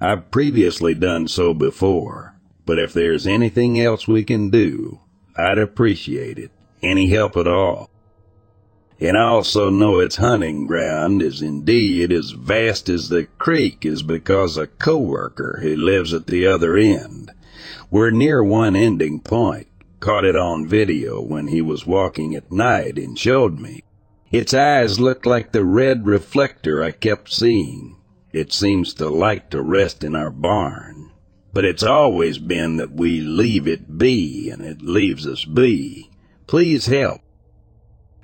I've 0.00 0.30
previously 0.30 0.94
done 0.94 1.28
so 1.28 1.52
before, 1.52 2.34
but 2.64 2.78
if 2.78 2.94
there's 2.94 3.26
anything 3.26 3.78
else 3.78 4.08
we 4.08 4.24
can 4.24 4.48
do, 4.48 5.00
I'd 5.36 5.58
appreciate 5.58 6.38
it. 6.38 6.50
Any 6.82 7.08
help 7.08 7.36
at 7.36 7.46
all. 7.46 7.90
And 8.98 9.18
I 9.18 9.24
also 9.24 9.68
know 9.68 9.98
its 9.98 10.16
hunting 10.16 10.66
ground 10.66 11.20
is 11.20 11.42
indeed 11.42 12.10
as 12.10 12.30
vast 12.30 12.88
as 12.88 13.10
the 13.10 13.26
creek 13.36 13.84
is 13.84 14.02
because 14.02 14.56
a 14.56 14.66
coworker 14.66 15.58
who 15.60 15.76
lives 15.76 16.14
at 16.14 16.26
the 16.26 16.46
other 16.46 16.76
end 16.78 17.32
we're 17.90 18.10
near 18.10 18.42
one 18.42 18.76
ending 18.76 19.20
point. 19.20 19.66
Caught 20.00 20.24
it 20.24 20.36
on 20.36 20.66
video 20.66 21.20
when 21.20 21.48
he 21.48 21.60
was 21.60 21.86
walking 21.86 22.34
at 22.34 22.50
night 22.50 22.96
and 22.96 23.18
showed 23.18 23.58
me. 23.58 23.84
Its 24.30 24.54
eyes 24.54 25.00
looked 25.00 25.26
like 25.26 25.52
the 25.52 25.64
red 25.64 26.06
reflector 26.06 26.82
I 26.82 26.92
kept 26.92 27.32
seeing. 27.32 27.96
It 28.32 28.52
seems 28.52 28.94
to 28.94 29.08
like 29.08 29.50
to 29.50 29.60
rest 29.60 30.04
in 30.04 30.14
our 30.14 30.30
barn. 30.30 31.10
But 31.52 31.64
it's 31.64 31.82
always 31.82 32.38
been 32.38 32.76
that 32.76 32.92
we 32.92 33.20
leave 33.20 33.66
it 33.66 33.98
be 33.98 34.50
and 34.50 34.62
it 34.62 34.82
leaves 34.82 35.26
us 35.26 35.44
be. 35.44 36.10
Please 36.46 36.86
help. 36.86 37.20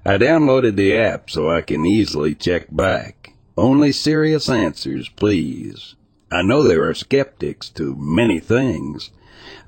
I 0.05 0.19
downloaded 0.19 0.77
the 0.77 0.97
app 0.97 1.29
so 1.29 1.51
I 1.51 1.63
can 1.63 1.85
easily 1.85 2.37
check 2.37 2.69
back. 2.71 3.33
Only 3.57 3.91
serious 3.91 4.49
answers, 4.49 5.09
please. 5.09 5.97
I 6.31 6.43
know 6.43 6.63
there 6.63 6.89
are 6.89 6.95
skeptics 6.95 7.69
to 7.71 7.97
many 7.97 8.39
things, 8.39 9.11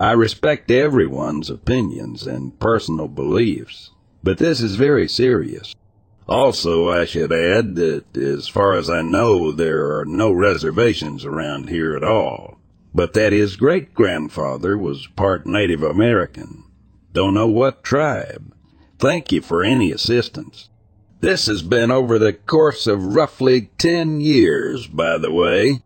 I 0.00 0.12
respect 0.12 0.70
everyone's 0.70 1.50
opinions 1.50 2.26
and 2.26 2.58
personal 2.58 3.08
beliefs, 3.08 3.90
but 4.22 4.38
this 4.38 4.60
is 4.60 4.76
very 4.76 5.08
serious. 5.08 5.74
Also, 6.28 6.90
I 6.90 7.06
should 7.06 7.32
add 7.32 7.74
that 7.76 8.16
as 8.16 8.48
far 8.48 8.74
as 8.74 8.90
I 8.90 9.00
know, 9.00 9.50
there 9.50 9.98
are 9.98 10.04
no 10.04 10.30
reservations 10.30 11.24
around 11.24 11.70
here 11.70 11.96
at 11.96 12.04
all, 12.04 12.58
but 12.94 13.14
that 13.14 13.32
his 13.32 13.56
great 13.56 13.94
grandfather 13.94 14.76
was 14.76 15.06
part 15.16 15.46
Native 15.46 15.82
American. 15.82 16.64
Don't 17.14 17.34
know 17.34 17.46
what 17.46 17.82
tribe. 17.82 18.54
Thank 18.98 19.32
you 19.32 19.40
for 19.40 19.64
any 19.64 19.90
assistance. 19.90 20.68
This 21.20 21.46
has 21.46 21.62
been 21.62 21.90
over 21.90 22.18
the 22.18 22.32
course 22.32 22.86
of 22.86 23.14
roughly 23.14 23.70
ten 23.78 24.20
years, 24.20 24.86
by 24.86 25.18
the 25.18 25.32
way. 25.32 25.82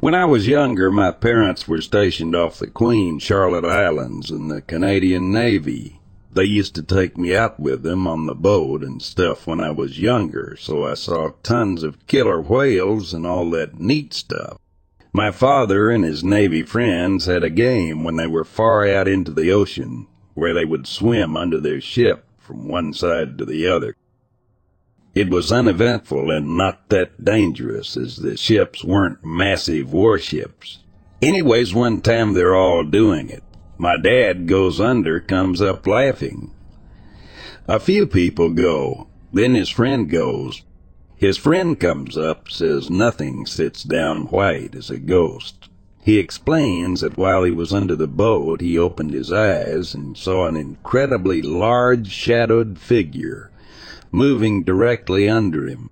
When 0.00 0.14
I 0.14 0.24
was 0.24 0.48
younger, 0.48 0.90
my 0.90 1.12
parents 1.12 1.66
were 1.66 1.80
stationed 1.80 2.34
off 2.34 2.58
the 2.58 2.66
Queen 2.66 3.18
Charlotte 3.18 3.64
Islands 3.64 4.30
in 4.30 4.48
the 4.48 4.60
Canadian 4.60 5.32
Navy. 5.32 6.00
They 6.32 6.44
used 6.44 6.74
to 6.74 6.82
take 6.82 7.16
me 7.16 7.34
out 7.34 7.60
with 7.60 7.82
them 7.82 8.06
on 8.06 8.26
the 8.26 8.34
boat 8.34 8.82
and 8.82 9.00
stuff 9.00 9.46
when 9.46 9.60
I 9.60 9.70
was 9.70 10.00
younger, 10.00 10.56
so 10.58 10.84
I 10.84 10.94
saw 10.94 11.30
tons 11.42 11.82
of 11.82 12.06
killer 12.06 12.40
whales 12.40 13.14
and 13.14 13.24
all 13.24 13.48
that 13.50 13.78
neat 13.78 14.12
stuff. 14.12 14.58
My 15.12 15.30
father 15.30 15.90
and 15.90 16.04
his 16.04 16.24
Navy 16.24 16.64
friends 16.64 17.26
had 17.26 17.44
a 17.44 17.50
game 17.50 18.02
when 18.02 18.16
they 18.16 18.26
were 18.26 18.44
far 18.44 18.86
out 18.86 19.06
into 19.06 19.30
the 19.30 19.52
ocean, 19.52 20.08
where 20.34 20.52
they 20.52 20.64
would 20.64 20.88
swim 20.88 21.36
under 21.36 21.60
their 21.60 21.80
ship 21.80 22.26
from 22.36 22.68
one 22.68 22.92
side 22.92 23.38
to 23.38 23.44
the 23.44 23.68
other. 23.68 23.94
It 25.14 25.30
was 25.30 25.52
uneventful 25.52 26.32
and 26.32 26.56
not 26.56 26.88
that 26.88 27.24
dangerous 27.24 27.96
as 27.96 28.16
the 28.16 28.36
ships 28.36 28.82
weren't 28.82 29.24
massive 29.24 29.92
warships. 29.92 30.78
Anyways, 31.22 31.72
one 31.72 32.00
time 32.00 32.32
they're 32.32 32.56
all 32.56 32.82
doing 32.82 33.30
it. 33.30 33.44
My 33.78 33.96
dad 33.96 34.48
goes 34.48 34.80
under, 34.80 35.20
comes 35.20 35.62
up 35.62 35.86
laughing. 35.86 36.50
A 37.68 37.78
few 37.78 38.08
people 38.08 38.50
go. 38.50 39.06
Then 39.32 39.54
his 39.54 39.68
friend 39.68 40.10
goes. 40.10 40.62
His 41.16 41.36
friend 41.36 41.78
comes 41.78 42.18
up, 42.18 42.48
says 42.50 42.90
nothing, 42.90 43.46
sits 43.46 43.84
down 43.84 44.26
white 44.26 44.74
as 44.74 44.90
a 44.90 44.98
ghost. 44.98 45.68
He 46.02 46.18
explains 46.18 47.02
that 47.02 47.16
while 47.16 47.44
he 47.44 47.52
was 47.52 47.72
under 47.72 47.94
the 47.94 48.08
boat, 48.08 48.60
he 48.60 48.76
opened 48.76 49.12
his 49.12 49.32
eyes 49.32 49.94
and 49.94 50.18
saw 50.18 50.46
an 50.46 50.56
incredibly 50.56 51.40
large 51.40 52.08
shadowed 52.10 52.80
figure 52.80 53.52
moving 54.14 54.62
directly 54.62 55.28
under 55.28 55.66
him. 55.66 55.90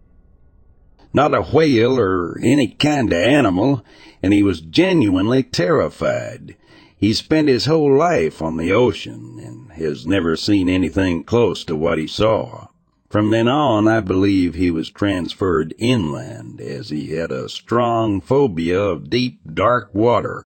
Not 1.12 1.34
a 1.34 1.42
whale 1.42 1.98
or 1.98 2.38
any 2.40 2.68
kind 2.68 3.12
of 3.12 3.18
animal, 3.18 3.84
and 4.22 4.32
he 4.32 4.42
was 4.42 4.60
genuinely 4.60 5.42
terrified. 5.42 6.56
He 6.96 7.12
spent 7.12 7.48
his 7.48 7.66
whole 7.66 7.94
life 7.98 8.40
on 8.40 8.56
the 8.56 8.72
ocean 8.72 9.40
and 9.44 9.72
has 9.72 10.06
never 10.06 10.36
seen 10.36 10.68
anything 10.68 11.24
close 11.24 11.64
to 11.64 11.74
what 11.74 11.98
he 11.98 12.06
saw. 12.06 12.68
From 13.10 13.30
then 13.30 13.48
on, 13.48 13.88
I 13.88 14.00
believe 14.00 14.54
he 14.54 14.70
was 14.70 14.88
transferred 14.88 15.74
inland 15.78 16.60
as 16.60 16.90
he 16.90 17.08
had 17.08 17.32
a 17.32 17.48
strong 17.48 18.20
phobia 18.20 18.80
of 18.80 19.10
deep, 19.10 19.40
dark 19.52 19.90
water 19.92 20.44